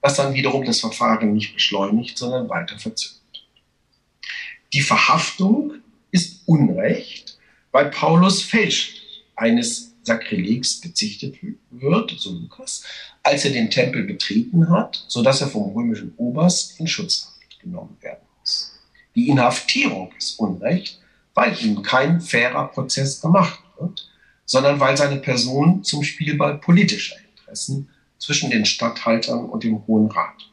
[0.00, 3.20] was dann wiederum das Verfahren nicht beschleunigt, sondern weiter verzögert.
[4.72, 5.74] Die Verhaftung
[6.10, 7.38] ist Unrecht,
[7.72, 11.38] weil Paulus fälschlich eines Sakrilegs bezichtet
[11.70, 12.84] wird, so Lukas,
[13.22, 18.24] als er den Tempel betreten hat, sodass er vom römischen Oberst in Schutzhaft genommen werden
[18.38, 18.72] muss.
[19.14, 21.00] Die Inhaftierung ist Unrecht,
[21.36, 24.10] weil ihm kein fairer Prozess gemacht wird,
[24.44, 30.50] sondern weil seine Person zum Spielball politischer Interessen zwischen den Statthaltern und dem Hohen Rat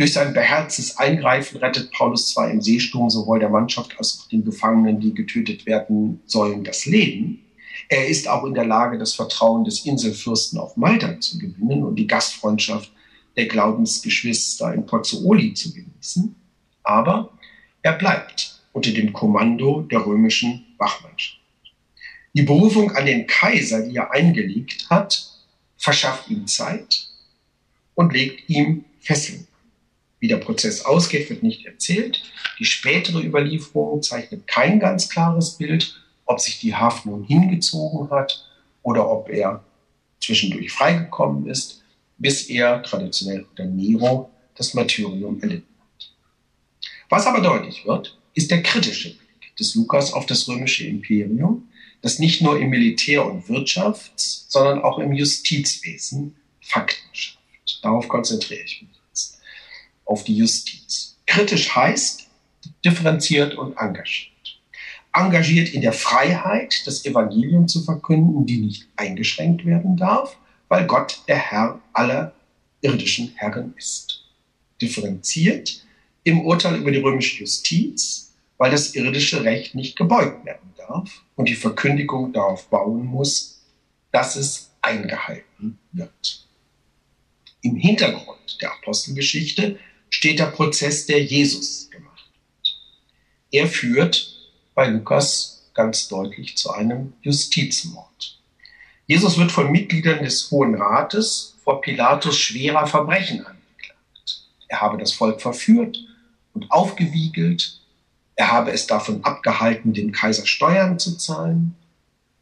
[0.00, 4.44] durch sein beherztes Eingreifen rettet Paulus zwar im Seesturm sowohl der Mannschaft als auch den
[4.44, 7.44] Gefangenen, die getötet werden sollen, das Leben.
[7.90, 11.96] Er ist auch in der Lage, das Vertrauen des Inselfürsten auf Malta zu gewinnen und
[11.96, 12.90] die Gastfreundschaft
[13.36, 16.34] der Glaubensgeschwister in Pozzuoli zu genießen.
[16.82, 17.32] Aber
[17.82, 21.40] er bleibt unter dem Kommando der römischen Wachmannschaft.
[22.34, 25.30] Die Berufung an den Kaiser, die er eingelegt hat,
[25.76, 27.08] verschafft ihm Zeit
[27.94, 29.46] und legt ihm Fesseln
[30.20, 32.22] wie der Prozess ausgeht, wird nicht erzählt.
[32.58, 38.46] Die spätere Überlieferung zeichnet kein ganz klares Bild, ob sich die Haft nun hingezogen hat
[38.82, 39.64] oder ob er
[40.20, 41.82] zwischendurch freigekommen ist,
[42.18, 46.12] bis er traditionell unter Nero das Martyrium erlitten hat.
[47.08, 51.68] Was aber deutlich wird, ist der kritische Blick des Lukas auf das römische Imperium,
[52.00, 57.38] das nicht nur im Militär- und Wirtschafts-, sondern auch im Justizwesen Fakten schafft.
[57.82, 58.90] Darauf konzentriere ich mich
[60.06, 61.18] auf die Justiz.
[61.26, 62.28] Kritisch heißt
[62.84, 64.30] differenziert und engagiert.
[65.12, 70.36] Engagiert in der Freiheit, das Evangelium zu verkünden, die nicht eingeschränkt werden darf,
[70.68, 72.34] weil Gott der Herr aller
[72.80, 74.24] irdischen Herren ist.
[74.80, 75.84] Differenziert
[76.24, 78.29] im Urteil über die römische Justiz,
[78.60, 83.62] weil das irdische Recht nicht gebeugt werden darf und die Verkündigung darauf bauen muss,
[84.12, 86.46] dass es eingehalten wird.
[87.62, 89.78] Im Hintergrund der Apostelgeschichte
[90.10, 92.76] steht der Prozess, der Jesus gemacht hat.
[93.50, 94.36] Er führt
[94.74, 98.38] bei Lukas ganz deutlich zu einem Justizmord.
[99.06, 104.44] Jesus wird von Mitgliedern des Hohen Rates vor Pilatus schwerer Verbrechen angeklagt.
[104.68, 105.98] Er habe das Volk verführt
[106.52, 107.79] und aufgewiegelt.
[108.40, 111.74] Er habe es davon abgehalten, dem Kaiser Steuern zu zahlen.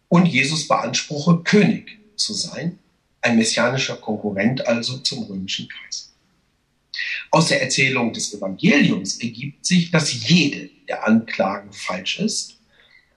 [0.07, 2.79] Und Jesus beanspruche, König zu sein,
[3.21, 6.05] ein messianischer Konkurrent also zum römischen Kaiser.
[7.33, 12.59] Aus der Erzählung des Evangeliums ergibt sich, dass jede der Anklagen falsch ist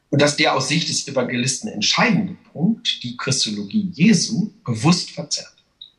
[0.09, 5.91] und dass der aus Sicht des Evangelisten entscheidende Punkt, die Christologie Jesu, bewusst verzerrt wird.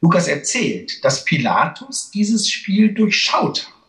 [0.00, 3.81] Lukas erzählt, dass Pilatus dieses Spiel durchschaut hat.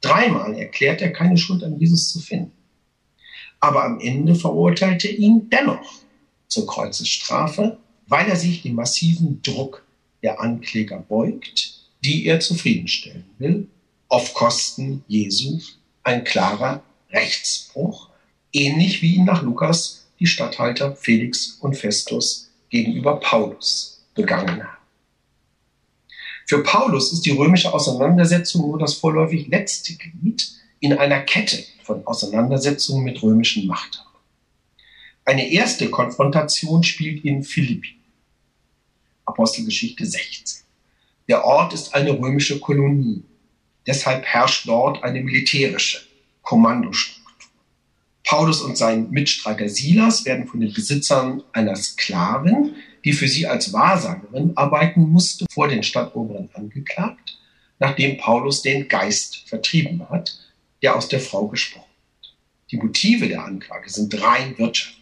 [0.00, 2.52] Dreimal erklärt er keine Schuld an Jesus zu finden.
[3.60, 6.00] Aber am Ende verurteilte ihn dennoch
[6.48, 9.84] zur Kreuzesstrafe, weil er sich dem massiven Druck
[10.22, 13.68] der Ankläger beugt die er zufriedenstellen will,
[14.08, 15.60] auf Kosten Jesu
[16.02, 18.08] ein klarer Rechtsbruch,
[18.52, 24.79] ähnlich wie ihn nach Lukas die Statthalter Felix und Festus gegenüber Paulus begangen haben.
[26.50, 32.04] Für Paulus ist die römische Auseinandersetzung nur das vorläufig letzte Glied in einer Kette von
[32.04, 34.20] Auseinandersetzungen mit römischen Machthabern.
[35.24, 37.94] Eine erste Konfrontation spielt in Philippi,
[39.26, 40.64] Apostelgeschichte 16.
[41.28, 43.22] Der Ort ist eine römische Kolonie.
[43.86, 46.00] Deshalb herrscht dort eine militärische
[46.42, 47.48] Kommandostruktur.
[48.24, 53.72] Paulus und sein Mitstreiter Silas werden von den Besitzern einer Sklavin, die für sie als
[53.72, 57.38] Wahrsagerin arbeiten musste, vor den Stadtoberen angeklagt,
[57.78, 60.38] nachdem Paulus den Geist vertrieben hat,
[60.82, 62.34] der aus der Frau gesprochen hat.
[62.70, 65.00] Die Motive der Anklage sind rein wirtschaftlich.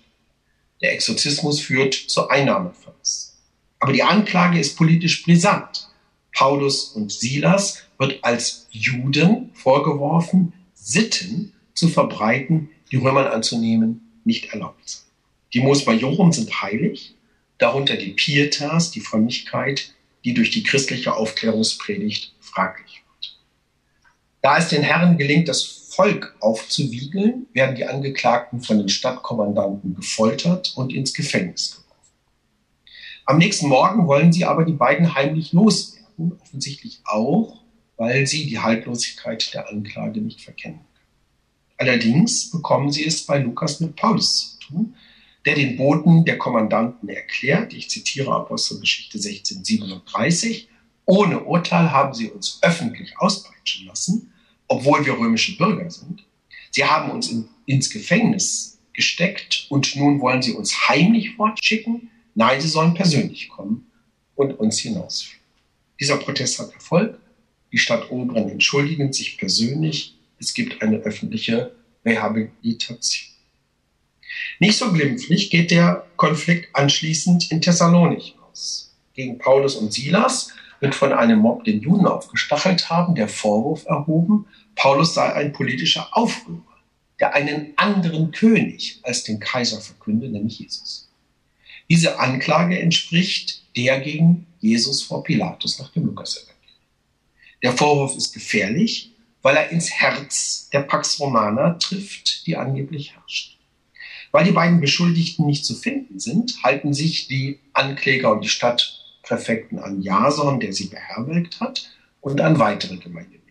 [0.81, 3.37] Der Exorzismus führt zu Einnahmeverlust.
[3.81, 5.89] Aber die Anklage ist politisch brisant.
[6.33, 14.89] Paulus und Silas wird als Juden vorgeworfen, Sitten zu verbreiten, die Römern anzunehmen nicht erlaubt
[14.89, 15.05] sind.
[15.53, 17.15] Die Mos Majorum sind heilig,
[17.59, 19.92] darunter die Pietas, die Frömmigkeit,
[20.25, 23.38] die durch die christliche Aufklärungspredigt fraglich wird.
[24.42, 30.73] Da es den Herren gelingt, das Volk aufzuwiegeln, werden die Angeklagten von den Stadtkommandanten gefoltert
[30.77, 31.88] und ins Gefängnis geworfen.
[33.27, 37.61] Am nächsten Morgen wollen sie aber die beiden heimlich loswerden offensichtlich auch,
[37.97, 40.81] weil sie die Haltlosigkeit der Anklage nicht verkennen
[41.79, 44.97] Allerdings bekommen sie es bei Lukas mit Paulus zu tun,
[45.49, 50.69] der den Boten der Kommandanten erklärt, ich zitiere Apostelgeschichte 1637,
[51.07, 54.31] ohne Urteil haben sie uns öffentlich auspeitschen lassen,
[54.67, 56.23] obwohl wir römische Bürger sind.
[56.71, 62.11] Sie haben uns in, ins Gefängnis gesteckt und nun wollen sie uns heimlich fortschicken.
[62.35, 63.87] Nein, sie sollen persönlich kommen
[64.35, 65.41] und uns hinausführen.
[65.99, 67.19] Dieser Protest hat Erfolg.
[67.73, 70.19] Die Stadtoberen entschuldigen sich persönlich.
[70.39, 73.38] Es gibt eine öffentliche Rehabilitation.
[74.59, 78.94] Nicht so glimpflich geht der Konflikt anschließend in Thessalonich aus.
[79.14, 84.46] Gegen Paulus und Silas wird von einem Mob den Juden aufgestachelt haben, der Vorwurf erhoben,
[84.77, 86.62] Paulus sei ein politischer Aufrührer,
[87.18, 91.09] der einen anderen König als den Kaiser verkünde, nämlich Jesus.
[91.90, 96.59] Diese Anklage entspricht der gegen Jesus vor Pilatus nach dem Lukas-Evangelium.
[97.62, 103.58] Der Vorwurf ist gefährlich, weil er ins Herz der Pax Romana trifft, die angeblich herrscht.
[104.31, 109.79] Weil die beiden Beschuldigten nicht zu finden sind, halten sich die Ankläger und die Stadtpräfekten
[109.79, 113.49] an Jason, der sie beherbergt hat, und an weitere Gemeindemitglieder.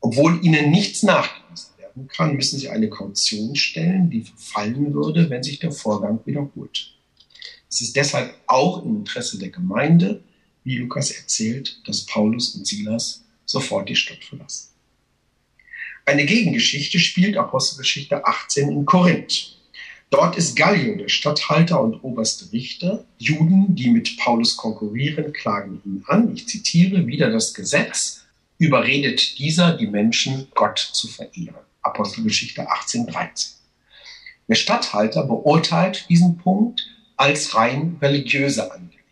[0.00, 5.42] Obwohl ihnen nichts nachgewiesen werden kann, müssen sie eine Kaution stellen, die verfallen würde, wenn
[5.42, 6.94] sich der Vorgang wiederholt.
[7.70, 10.22] Es ist deshalb auch im Interesse der Gemeinde,
[10.64, 14.68] wie Lukas erzählt, dass Paulus und Silas sofort die Stadt verlassen.
[16.08, 19.58] Eine Gegengeschichte spielt Apostelgeschichte 18 in Korinth.
[20.08, 23.04] Dort ist Gallio der Statthalter und oberste Richter.
[23.18, 26.34] Juden, die mit Paulus konkurrieren, klagen ihn an.
[26.34, 28.24] Ich zitiere wieder das Gesetz.
[28.56, 31.60] Überredet dieser die Menschen, Gott zu verehren.
[31.82, 33.52] Apostelgeschichte 18, 13.
[34.48, 36.86] Der Statthalter beurteilt diesen Punkt
[37.18, 39.04] als rein religiöse Angelegenheit.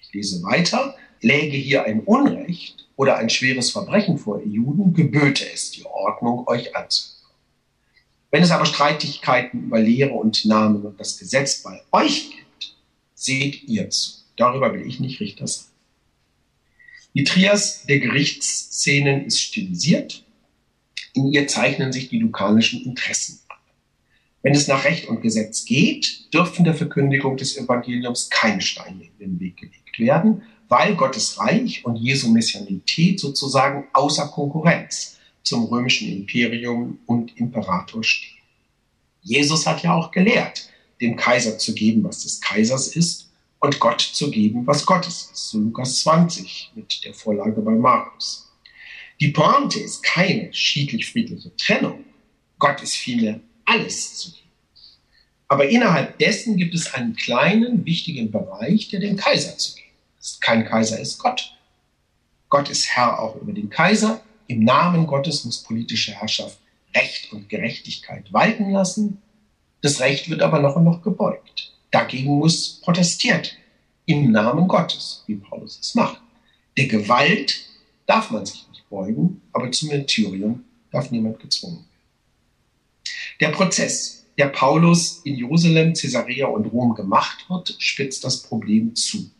[0.00, 0.96] Ich lese weiter.
[1.20, 6.76] Läge hier ein Unrecht oder ein schweres Verbrechen vor Juden, geböte es die Ordnung, euch
[6.76, 7.10] anzuhören.
[8.30, 12.76] Wenn es aber Streitigkeiten über Lehre und Namen und das Gesetz bei euch gibt,
[13.14, 14.12] seht ihr zu.
[14.36, 15.66] Darüber will ich nicht Richter sein.
[17.14, 20.24] Die Trias der Gerichtsszenen ist stilisiert.
[21.12, 23.42] In ihr zeichnen sich die lukanischen Interessen
[24.42, 29.18] wenn es nach Recht und Gesetz geht, dürfen der Verkündigung des Evangeliums keine Steine in
[29.18, 30.42] den Weg gelegt werden,
[30.72, 38.38] weil Gottes Reich und Jesu Messianität sozusagen außer Konkurrenz zum römischen Imperium und Imperator stehen.
[39.20, 40.70] Jesus hat ja auch gelehrt,
[41.02, 43.28] dem Kaiser zu geben, was des Kaisers ist,
[43.60, 45.50] und Gott zu geben, was Gottes ist.
[45.50, 48.50] So Lukas 20 mit der Vorlage bei Markus.
[49.20, 52.02] Die Pointe ist keine schiedlich-friedliche Trennung.
[52.58, 54.48] Gott ist vielmehr alles zu geben.
[55.48, 59.91] Aber innerhalb dessen gibt es einen kleinen, wichtigen Bereich, der dem Kaiser zu geben.
[60.40, 61.56] Kein Kaiser ist Gott.
[62.48, 64.20] Gott ist Herr auch über den Kaiser.
[64.46, 66.58] Im Namen Gottes muss politische Herrschaft
[66.94, 69.22] Recht und Gerechtigkeit walten lassen.
[69.80, 71.72] Das Recht wird aber noch und noch gebeugt.
[71.90, 73.56] Dagegen muss protestiert
[74.06, 76.20] im Namen Gottes, wie Paulus es macht.
[76.76, 77.64] Der Gewalt
[78.06, 81.88] darf man sich nicht beugen, aber zum Martyrium darf niemand gezwungen werden.
[83.40, 89.30] Der Prozess, der Paulus in Jerusalem, Caesarea und Rom gemacht wird, spitzt das Problem zu.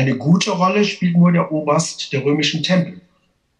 [0.00, 3.02] Eine gute Rolle spielt nur der Oberst der römischen Tempel.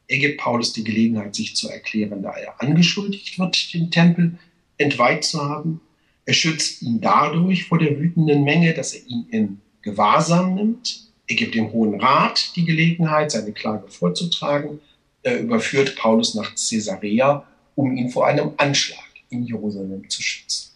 [0.09, 4.39] Er gibt Paulus die Gelegenheit, sich zu erklären, da er angeschuldigt wird, den Tempel
[4.79, 5.83] entweiht zu haben.
[6.25, 11.11] Er schützt ihn dadurch vor der wütenden Menge, dass er ihn in Gewahrsam nimmt.
[11.27, 14.81] Er gibt dem Hohen Rat die Gelegenheit, seine Klage vorzutragen.
[15.23, 20.71] Er überführt Paulus nach Caesarea, um ihn vor einem Anschlag in Jerusalem zu schützen.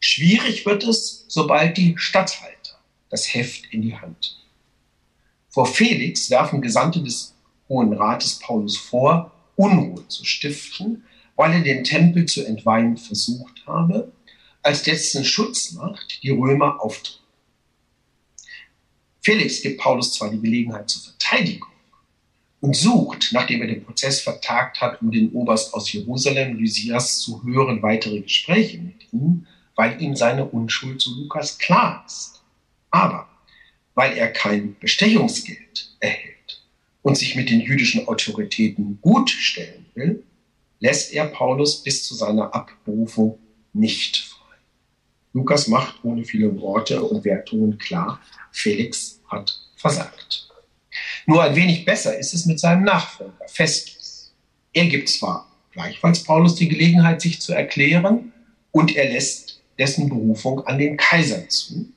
[0.00, 4.37] Schwierig wird es, sobald die Statthalter das Heft in die Hand.
[5.58, 7.34] Vor Felix werfen Gesandte des
[7.68, 11.02] Hohen Rates Paulus vor, Unruhe zu stiften,
[11.34, 14.12] weil er den Tempel zu entweihen versucht habe,
[14.62, 17.24] als dessen Schutzmacht die Römer auftreten.
[19.20, 21.72] Felix gibt Paulus zwar die Gelegenheit zur Verteidigung
[22.60, 27.42] und sucht, nachdem er den Prozess vertagt hat, um den Oberst aus Jerusalem, Lysias, zu
[27.42, 29.44] hören, weitere Gespräche mit ihm,
[29.74, 32.42] weil ihm seine Unschuld zu Lukas klar ist.
[32.92, 33.27] Aber
[33.98, 36.62] weil er kein Bestechungsgeld erhält
[37.02, 40.22] und sich mit den jüdischen Autoritäten gut stellen will,
[40.78, 43.40] lässt er Paulus bis zu seiner Abberufung
[43.72, 44.54] nicht frei.
[45.32, 48.20] Lukas macht ohne viele Worte und Wertungen klar,
[48.52, 50.48] Felix hat versagt.
[51.26, 54.32] Nur ein wenig besser ist es mit seinem Nachfolger Festus.
[54.74, 58.32] Er gibt zwar gleichfalls Paulus die Gelegenheit, sich zu erklären,
[58.70, 61.92] und er lässt dessen Berufung an den Kaiser zu,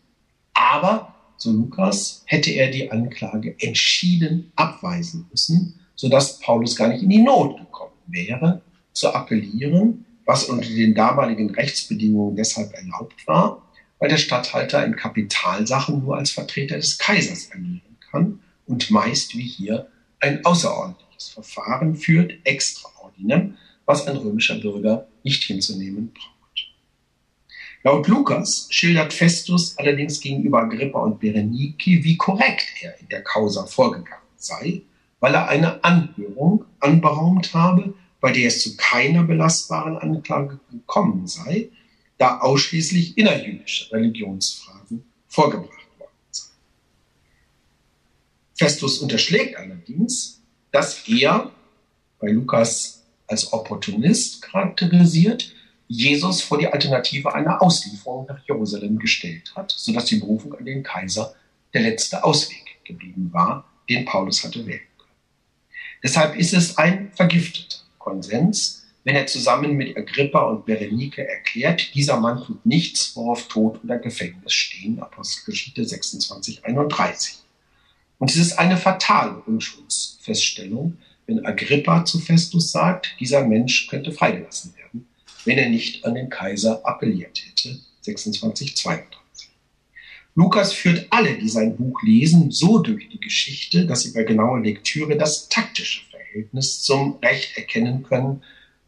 [0.56, 7.10] aber, so Lukas, hätte er die Anklage entschieden abweisen müssen, sodass Paulus gar nicht in
[7.10, 8.62] die Not gekommen wäre,
[8.94, 13.68] zu appellieren, was unter den damaligen Rechtsbedingungen deshalb erlaubt war,
[13.98, 19.48] weil der Statthalter in Kapitalsachen nur als Vertreter des Kaisers agieren kann und meist wie
[19.48, 19.88] hier
[20.20, 26.31] ein außerordentliches Verfahren führt, extraordinem, was ein römischer Bürger nicht hinzunehmen braucht.
[27.84, 33.66] Laut Lukas schildert Festus allerdings gegenüber Agrippa und Berenike, wie korrekt er in der Causa
[33.66, 34.84] vorgegangen sei,
[35.20, 41.70] weil er eine Anhörung anberaumt habe, bei der es zu keiner belastbaren Anklage gekommen sei,
[42.20, 46.52] da ausschließlich innerjüdische Religionsfragen vorgebracht worden sind.
[48.54, 51.52] Festus unterschlägt allerdings, dass er,
[52.20, 55.52] bei Lukas als Opportunist charakterisiert,
[55.92, 60.84] Jesus vor die Alternative einer Auslieferung nach Jerusalem gestellt hat, sodass die Berufung an den
[60.84, 61.36] Kaiser
[61.74, 65.12] der letzte Ausweg geblieben war, den Paulus hatte wählen können.
[66.02, 72.22] Deshalb ist es ein vergifteter Konsens, wenn er zusammen mit Agrippa und Berenike erklärt, dieser
[72.22, 77.40] Mann tut nichts, worauf Tod oder Gefängnis stehen, Apostelgeschichte 26, 31.
[78.18, 84.74] Und es ist eine fatale Unschuldsfeststellung, wenn Agrippa zu Festus sagt, dieser Mensch könnte freigelassen
[84.78, 85.08] werden,
[85.46, 89.50] wenn er nicht an den Kaiser appelliert hätte, 26, 32.
[90.36, 94.62] Lukas führt alle, die sein Buch lesen, so durch die Geschichte, dass sie bei genauer
[94.62, 98.42] Lektüre das taktische Verhältnis zum Recht erkennen können,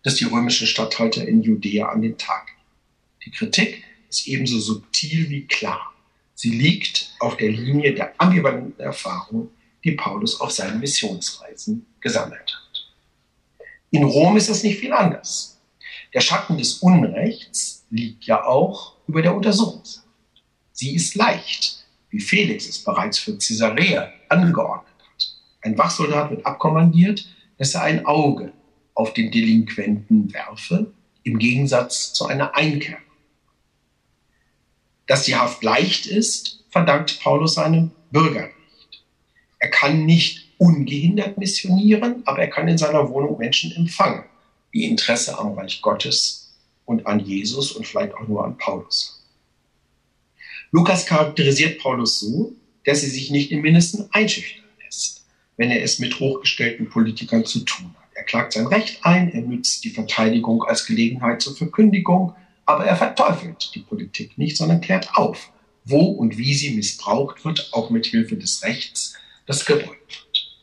[0.03, 2.59] das die römischen Statthalter in Judäa an den Tag legen.
[3.25, 5.93] Die Kritik ist ebenso subtil wie klar.
[6.35, 9.49] Sie liegt auf der Linie der ambivalenten Erfahrung,
[9.83, 12.87] die Paulus auf seinen Missionsreisen gesammelt hat.
[13.91, 15.52] In Rom ist es nicht viel anders.
[16.13, 20.07] Der Schatten des Unrechts liegt ja auch über der Untersuchungshaft.
[20.71, 25.35] Sie ist leicht, wie Felix es bereits für Caesarea angeordnet hat.
[25.61, 28.53] Ein Wachsoldat wird abkommandiert, dass er ein Auge
[28.93, 30.91] auf den Delinquenten werfe,
[31.23, 33.01] im Gegensatz zu einer Einkehrung.
[35.07, 38.53] Dass die Haft leicht ist, verdankt Paulus seinem Bürgerrecht.
[39.59, 44.25] Er kann nicht ungehindert missionieren, aber er kann in seiner Wohnung Menschen empfangen,
[44.73, 46.53] die Interesse am Reich Gottes
[46.85, 49.23] und an Jesus und vielleicht auch nur an Paulus
[50.73, 55.23] Lukas charakterisiert Paulus so, dass er sich nicht im Mindesten einschüchtern lässt,
[55.55, 58.09] wenn er es mit hochgestellten Politikern zu tun hat.
[58.15, 62.33] Er klagt sein Recht ein, er nützt die Verteidigung als Gelegenheit zur Verkündigung,
[62.65, 65.51] aber er verteufelt die Politik nicht, sondern klärt auf,
[65.85, 69.13] wo und wie sie missbraucht wird, auch mit Hilfe des Rechts,
[69.45, 70.57] das gebeugt wird.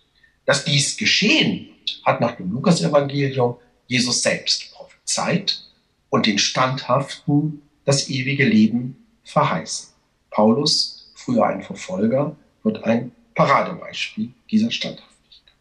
[0.44, 3.58] Dass dies geschehen wird, hat nach dem Lukasevangelium
[3.90, 5.64] Jesus selbst prophezeit
[6.10, 9.88] und den Standhaften das ewige Leben verheißen.
[10.30, 15.56] Paulus, früher ein Verfolger, wird ein Paradebeispiel dieser Standhaftigkeit.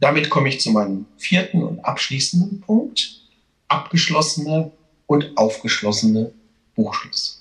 [0.00, 3.20] Damit komme ich zu meinem vierten und abschließenden Punkt.
[3.68, 4.72] Abgeschlossene
[5.06, 6.32] und aufgeschlossene
[6.74, 7.34] Buchschlüsse.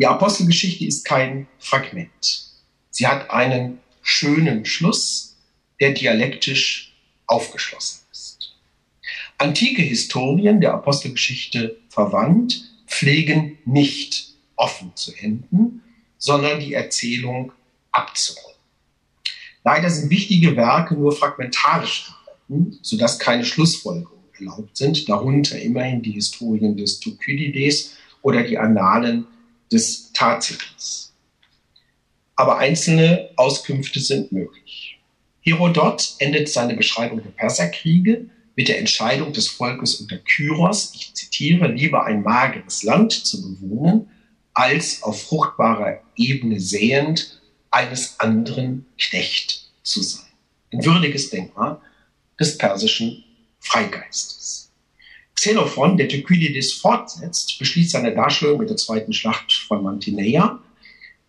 [0.00, 2.48] Die Apostelgeschichte ist kein Fragment.
[2.90, 5.36] Sie hat einen schönen Schluss,
[5.78, 6.92] der dialektisch
[7.28, 8.03] aufgeschlossen.
[9.38, 15.82] Antike Historien der Apostelgeschichte verwandt pflegen nicht offen zu enden,
[16.18, 17.52] sondern die Erzählung
[17.90, 18.52] abzurunden.
[19.64, 26.12] Leider sind wichtige Werke nur fragmentarisch erhalten, sodass keine Schlussfolgerungen erlaubt sind, darunter immerhin die
[26.12, 29.26] Historien des Thukydides oder die Annalen
[29.72, 31.12] des Tacitus.
[32.36, 34.98] Aber einzelne Auskünfte sind möglich.
[35.40, 41.68] Herodot endet seine Beschreibung der Perserkriege mit der Entscheidung des Volkes unter Kyros, ich zitiere,
[41.68, 44.08] lieber ein mageres Land zu bewohnen,
[44.52, 47.40] als auf fruchtbarer Ebene säend
[47.70, 50.26] eines anderen Knecht zu sein.
[50.72, 51.80] Ein würdiges Denkmal
[52.38, 53.24] des persischen
[53.58, 54.70] Freigeistes.
[55.34, 60.60] Xenophon, der Thukydides fortsetzt, beschließt seine Darstellung mit der zweiten Schlacht von Mantineia,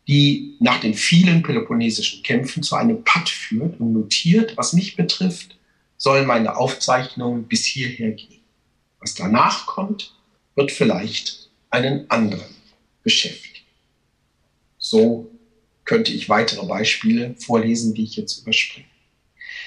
[0.08, 5.55] die nach den vielen peloponnesischen Kämpfen zu einem Patt führt und notiert, was mich betrifft,
[5.98, 8.42] sollen meine Aufzeichnungen bis hierher gehen.
[9.00, 10.16] Was danach kommt,
[10.56, 12.56] wird vielleicht einen anderen
[13.04, 13.66] beschäftigen.
[14.78, 15.32] So
[15.84, 18.88] könnte ich weitere Beispiele vorlesen, die ich jetzt überspringe.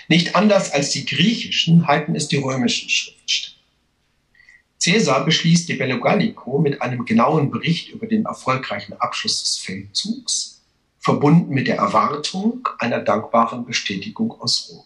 [0.09, 3.57] Nicht anders als die griechischen halten es die römischen Schriftsteller.
[4.83, 10.63] Caesar beschließt die Bello Gallico mit einem genauen Bericht über den erfolgreichen Abschluss des Feldzugs,
[10.99, 14.85] verbunden mit der Erwartung einer dankbaren Bestätigung aus Rom.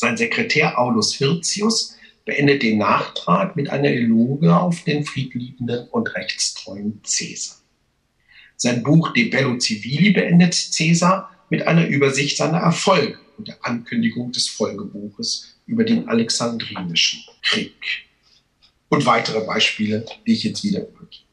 [0.00, 1.94] Sein Sekretär Aulus Hirtius
[2.24, 7.58] beendet den Nachtrag mit einer Eloge auf den friedliebenden und rechtstreuen Caesar.
[8.56, 14.32] Sein Buch De Bello Civili beendet Caesar mit einer Übersicht seiner Erfolge und der Ankündigung
[14.32, 17.74] des Folgebuches über den Alexandrinischen Krieg.
[18.88, 21.26] Und weitere Beispiele, die ich jetzt wieder übergebe.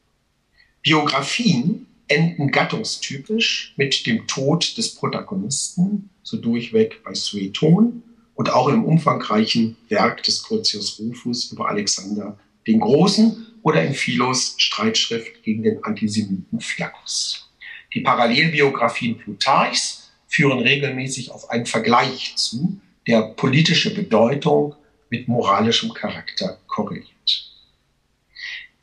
[0.82, 8.02] Biografien enden gattungstypisch mit dem Tod des Protagonisten, so durchweg bei Sueton
[8.38, 14.54] und auch im umfangreichen Werk des Curtius Rufus über Alexander den Großen oder in Philos
[14.58, 17.50] Streitschrift gegen den Antisemiten Flaccus.
[17.92, 24.76] Die Parallelbiografien Plutarchs führen regelmäßig auf einen Vergleich zu, der politische Bedeutung
[25.10, 27.52] mit moralischem Charakter korreliert.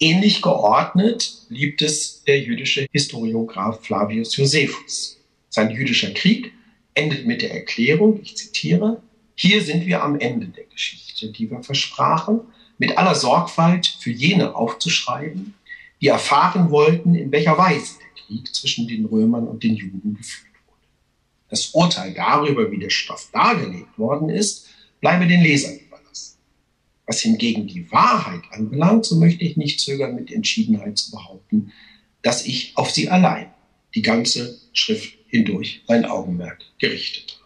[0.01, 5.17] Ähnlich geordnet liebt es der jüdische Historiograph Flavius Josephus.
[5.47, 6.51] Sein jüdischer Krieg
[6.93, 9.01] endet mit der Erklärung, ich zitiere,
[9.35, 12.41] hier sind wir am Ende der Geschichte, die wir versprachen,
[12.77, 15.53] mit aller Sorgfalt für jene aufzuschreiben,
[16.01, 20.53] die erfahren wollten, in welcher Weise der Krieg zwischen den Römern und den Juden geführt
[20.67, 20.87] wurde.
[21.49, 24.67] Das Urteil darüber, wie der Stoff dargelegt worden ist,
[25.01, 26.37] bleibe den Lesern überlassen.
[27.05, 31.71] Was hingegen die Wahrheit anbelangt, so möchte ich nicht zögern, mit Entschiedenheit zu behaupten,
[32.21, 33.47] dass ich auf sie allein
[33.93, 37.44] die ganze Schrift hindurch mein Augenmerk gerichtet habe.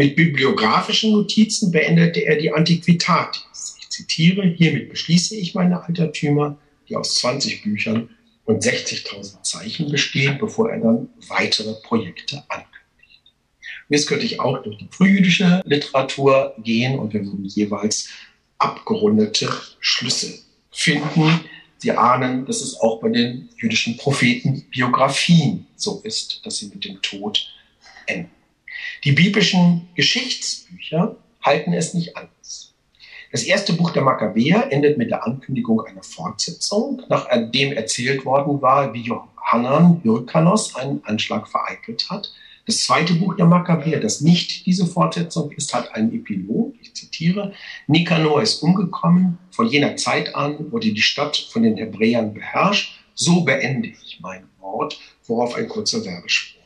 [0.00, 3.76] Mit bibliografischen Notizen beendete er die Antiquitatis.
[3.80, 6.56] Ich zitiere, hiermit beschließe ich meine Altertümer,
[6.88, 8.08] die aus 20 Büchern
[8.44, 12.78] und 60.000 Zeichen bestehen, bevor er dann weitere Projekte ankündigt.
[13.88, 18.08] Jetzt könnte ich auch durch die frühjüdische Literatur gehen und wir würden jeweils
[18.58, 20.38] abgerundete Schlüsse
[20.70, 21.40] finden.
[21.78, 26.84] Sie ahnen, dass es auch bei den jüdischen Propheten Biografien so ist, dass sie mit
[26.84, 27.52] dem Tod
[28.06, 28.37] enden.
[29.04, 32.74] Die biblischen Geschichtsbücher halten es nicht anders.
[33.30, 38.94] Das erste Buch der Makkabäer endet mit der Ankündigung einer Fortsetzung, nachdem erzählt worden war,
[38.94, 42.32] wie Johannan Hyrkanos einen Anschlag vereitelt hat.
[42.64, 46.74] Das zweite Buch der Makkabäer, das nicht diese Fortsetzung ist, hat einen Epilog.
[46.80, 47.52] Ich zitiere:
[47.86, 49.38] Nikanor ist umgekommen.
[49.50, 52.98] Von jener Zeit an wurde die Stadt von den Hebräern beherrscht.
[53.14, 56.57] So beende ich mein Wort, worauf ein kurzer Werbespruch.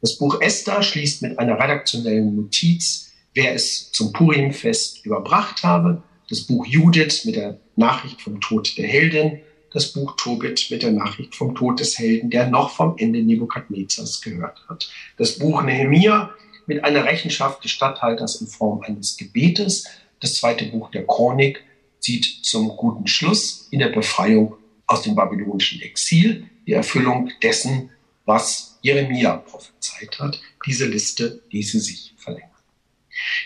[0.00, 6.02] Das Buch Esther schließt mit einer redaktionellen Notiz, wer es zum Purimfest überbracht habe.
[6.28, 9.40] Das Buch Judith mit der Nachricht vom Tod der Heldin.
[9.72, 14.22] Das Buch Tobit mit der Nachricht vom Tod des Helden, der noch vom Ende Nebukadnezars
[14.22, 14.88] gehört hat.
[15.18, 16.30] Das Buch Nehemia
[16.66, 19.86] mit einer Rechenschaft des Statthalters in Form eines Gebetes.
[20.20, 21.62] Das zweite Buch der Chronik
[22.00, 24.54] sieht zum guten Schluss in der Befreiung
[24.86, 27.90] aus dem babylonischen Exil die Erfüllung dessen,
[28.24, 30.40] was Jeremia prophezeit hat.
[30.64, 32.50] Diese Liste ließe sich verlängern.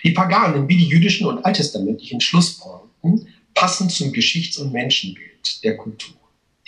[0.05, 6.17] Die Paganen wie die jüdischen und alttestamentlichen Schlusspointen passen zum Geschichts- und Menschenbild der Kultur.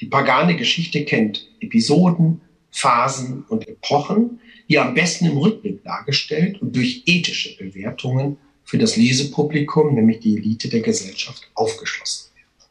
[0.01, 6.75] Die pagane Geschichte kennt Episoden, Phasen und Epochen, die am besten im Rückblick dargestellt und
[6.75, 12.71] durch ethische Bewertungen für das Lesepublikum, nämlich die Elite der Gesellschaft, aufgeschlossen werden.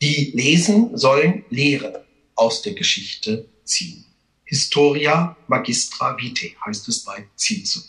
[0.00, 1.94] Die Lesen sollen Lehren
[2.34, 4.04] aus der Geschichte ziehen.
[4.44, 7.84] Historia magistra vitae heißt es bei Cicero.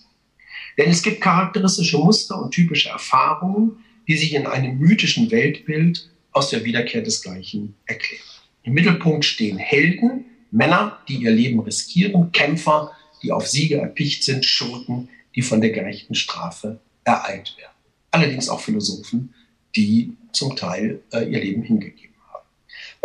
[0.77, 6.49] Denn es gibt charakteristische Muster und typische Erfahrungen, die sich in einem mythischen Weltbild aus
[6.49, 8.23] der Wiederkehr des Gleichen erklären.
[8.63, 12.91] Im Mittelpunkt stehen Helden, Männer, die ihr Leben riskieren, Kämpfer,
[13.21, 17.73] die auf Siege erpicht sind, Schurken, die von der gerechten Strafe ereilt werden.
[18.11, 19.33] Allerdings auch Philosophen,
[19.75, 22.14] die zum Teil äh, ihr Leben hingegeben.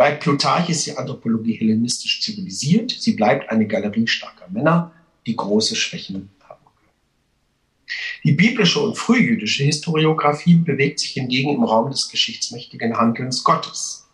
[0.01, 2.89] Bei Plutarch ist die Anthropologie hellenistisch zivilisiert.
[2.89, 4.91] Sie bleibt eine Galerie starker Männer,
[5.27, 6.97] die große Schwächen haben können.
[8.23, 14.09] Die biblische und frühjüdische Historiographie bewegt sich hingegen im Raum des geschichtsmächtigen Handelns Gottes,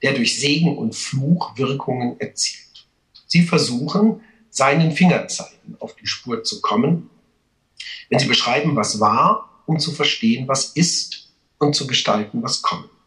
[0.00, 2.86] der durch Segen und Fluch Wirkungen erzielt.
[3.26, 7.10] Sie versuchen, seinen Fingerzeiten auf die Spur zu kommen,
[8.10, 13.01] wenn sie beschreiben, was war, um zu verstehen, was ist und zu gestalten, was wird.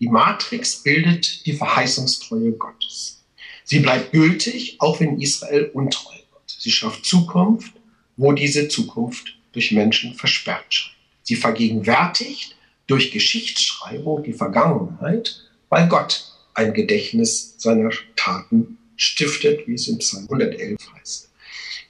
[0.00, 3.22] Die Matrix bildet die Verheißungstreue Gottes.
[3.64, 6.56] Sie bleibt gültig, auch wenn Israel untreu wird.
[6.58, 7.74] Sie schafft Zukunft,
[8.16, 10.96] wo diese Zukunft durch Menschen versperrt scheint.
[11.22, 19.86] Sie vergegenwärtigt durch Geschichtsschreibung die Vergangenheit, weil Gott ein Gedächtnis seiner Taten stiftet, wie es
[19.86, 21.30] im Psalm 111 heißt.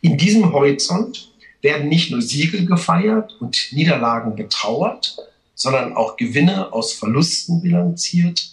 [0.02, 1.32] In diesem Horizont
[1.62, 5.16] werden nicht nur Siege gefeiert und Niederlagen getrauert,
[5.61, 8.50] sondern auch Gewinne aus Verlusten bilanziert,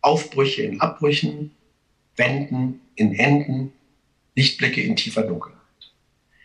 [0.00, 1.50] Aufbrüche in Abbrüchen,
[2.14, 3.72] Wenden in Enden,
[4.36, 5.56] Lichtblicke in tiefer Dunkelheit.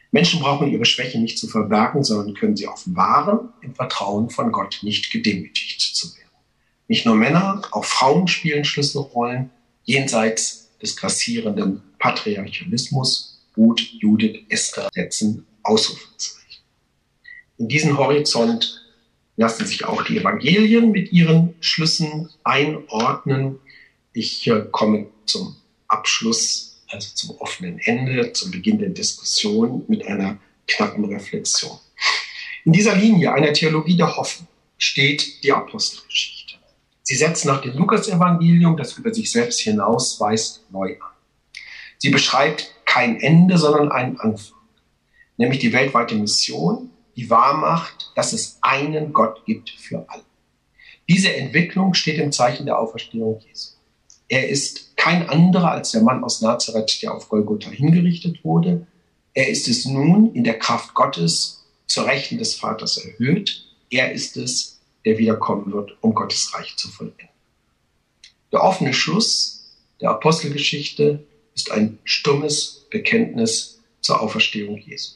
[0.09, 4.79] Menschen brauchen ihre Schwäche nicht zu verbergen, sondern können sie offenbaren, im Vertrauen von Gott
[4.81, 6.29] nicht gedemütigt zu werden.
[6.87, 9.51] Nicht nur Männer, auch Frauen spielen Schlüsselrollen
[9.83, 16.63] jenseits des grassierenden Patriarchalismus, Ruth, Judith, Esther setzen Ausrufezeichen.
[17.59, 18.80] In diesen Horizont
[19.37, 23.59] lassen sich auch die Evangelien mit ihren Schlüssen einordnen.
[24.13, 25.55] Ich äh, komme zum
[25.87, 31.77] Abschluss, also zum offenen Ende, zum Beginn der Diskussion mit einer knappen Reflexion.
[32.65, 36.55] In dieser Linie einer Theologie der Hoffnung steht die Apostelgeschichte.
[37.03, 41.11] Sie setzt nach dem Lukas-Evangelium, das über sich selbst hinausweist, neu an.
[41.97, 44.59] Sie beschreibt kein Ende, sondern einen Anfang,
[45.37, 50.23] nämlich die weltweite Mission, die wahrmacht, dass es einen Gott gibt für alle.
[51.09, 53.71] Diese Entwicklung steht im Zeichen der Auferstehung Jesu.
[54.27, 58.87] Er ist kein anderer als der Mann aus Nazareth, der auf Golgotha hingerichtet wurde.
[59.33, 63.65] Er ist es nun in der Kraft Gottes zur Rechten des Vaters erhöht.
[63.89, 67.27] Er ist es, der wiederkommen wird, um Gottes Reich zu vollenden.
[68.51, 75.15] Der offene Schluss der Apostelgeschichte ist ein stummes Bekenntnis zur Auferstehung Jesu.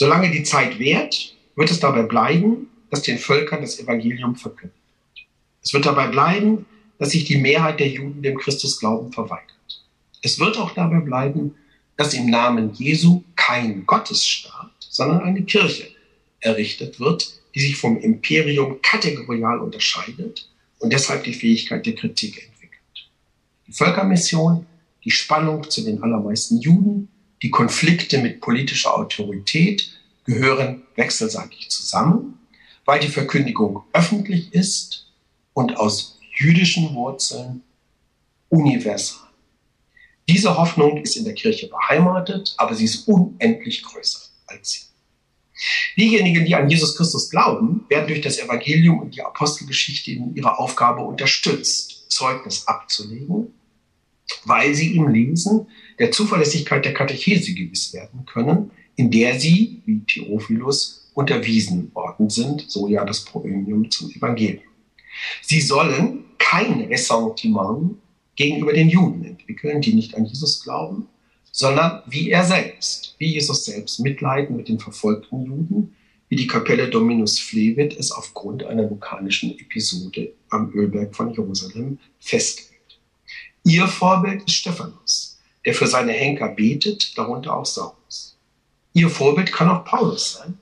[0.00, 4.74] Solange die Zeit währt, wird es dabei bleiben, dass den Völkern das Evangelium verkündet.
[5.62, 6.64] Es wird dabei bleiben,
[6.98, 9.84] dass sich die Mehrheit der Juden dem Christusglauben verweigert.
[10.22, 11.54] Es wird auch dabei bleiben,
[11.98, 15.88] dass im Namen Jesu kein Gottesstaat, sondern eine Kirche
[16.40, 20.48] errichtet wird, die sich vom Imperium kategorial unterscheidet
[20.78, 23.10] und deshalb die Fähigkeit der Kritik entwickelt.
[23.66, 24.64] Die Völkermission,
[25.04, 27.09] die Spannung zu den allermeisten Juden,
[27.42, 29.90] die Konflikte mit politischer Autorität
[30.24, 32.38] gehören wechselseitig zusammen,
[32.84, 35.06] weil die Verkündigung öffentlich ist
[35.54, 37.62] und aus jüdischen Wurzeln
[38.48, 39.28] universal.
[40.28, 44.80] Diese Hoffnung ist in der Kirche beheimatet, aber sie ist unendlich größer als sie.
[45.96, 50.58] Diejenigen, die an Jesus Christus glauben, werden durch das Evangelium und die Apostelgeschichte in ihrer
[50.58, 53.52] Aufgabe unterstützt, Zeugnis abzulegen,
[54.44, 55.66] weil sie im Lesen
[56.00, 62.64] der Zuverlässigkeit der Katechese gewiss werden können, in der sie, wie Theophilus, unterwiesen worden sind,
[62.68, 64.62] so ja das Proemium zum Evangelium.
[65.42, 67.96] Sie sollen kein Ressentiment
[68.34, 71.06] gegenüber den Juden entwickeln, die nicht an Jesus glauben,
[71.52, 75.94] sondern wie er selbst, wie Jesus selbst Mitleiden mit den verfolgten Juden,
[76.30, 82.70] wie die Kapelle Dominus Flevit es aufgrund einer vulkanischen Episode am Ölberg von Jerusalem festlegt.
[83.64, 85.29] Ihr Vorbild ist Stephanus,
[85.64, 88.36] der für seine Henker betet, darunter auch Saulus.
[88.92, 90.58] Ihr Vorbild kann auch Paulus sein,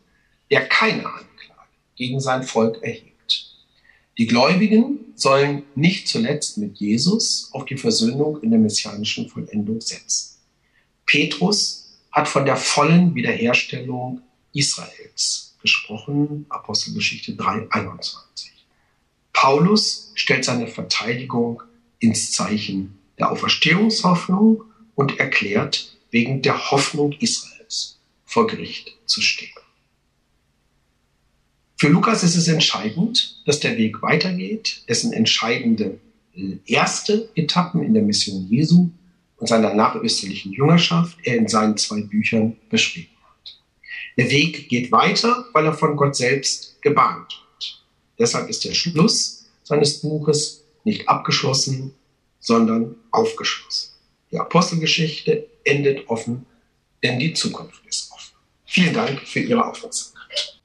[0.50, 3.54] der keine Anklage gegen sein Volk erhebt.
[4.18, 10.36] Die Gläubigen sollen nicht zuletzt mit Jesus auf die Versöhnung in der messianischen Vollendung setzen.
[11.06, 14.22] Petrus hat von der vollen Wiederherstellung
[14.52, 18.16] Israels besprochen, Apostelgeschichte 3,21.
[19.32, 21.62] Paulus stellt seine Verteidigung
[22.00, 24.64] ins Zeichen der Auferstehungshoffnung
[24.98, 29.54] und erklärt, wegen der Hoffnung Israels vor Gericht zu stehen.
[31.76, 34.82] Für Lukas ist es entscheidend, dass der Weg weitergeht.
[34.88, 36.00] Es sind entscheidende
[36.34, 38.90] äh, erste Etappen in der Mission Jesu
[39.36, 43.56] und seiner nachösterlichen Jüngerschaft er in seinen zwei Büchern beschrieben hat.
[44.16, 47.84] Der Weg geht weiter, weil er von Gott selbst gebahnt wird.
[48.18, 51.94] Deshalb ist der Schluss seines Buches nicht abgeschlossen,
[52.40, 53.97] sondern aufgeschlossen.
[54.30, 56.46] Die Apostelgeschichte endet offen,
[57.02, 58.34] denn die Zukunft ist offen.
[58.64, 60.58] Vielen Dank für Ihre Aufmerksamkeit.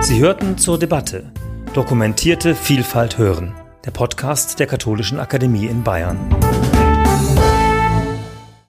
[0.00, 1.32] Sie hörten zur Debatte
[1.72, 3.54] Dokumentierte Vielfalt hören,
[3.84, 6.18] der Podcast der Katholischen Akademie in Bayern.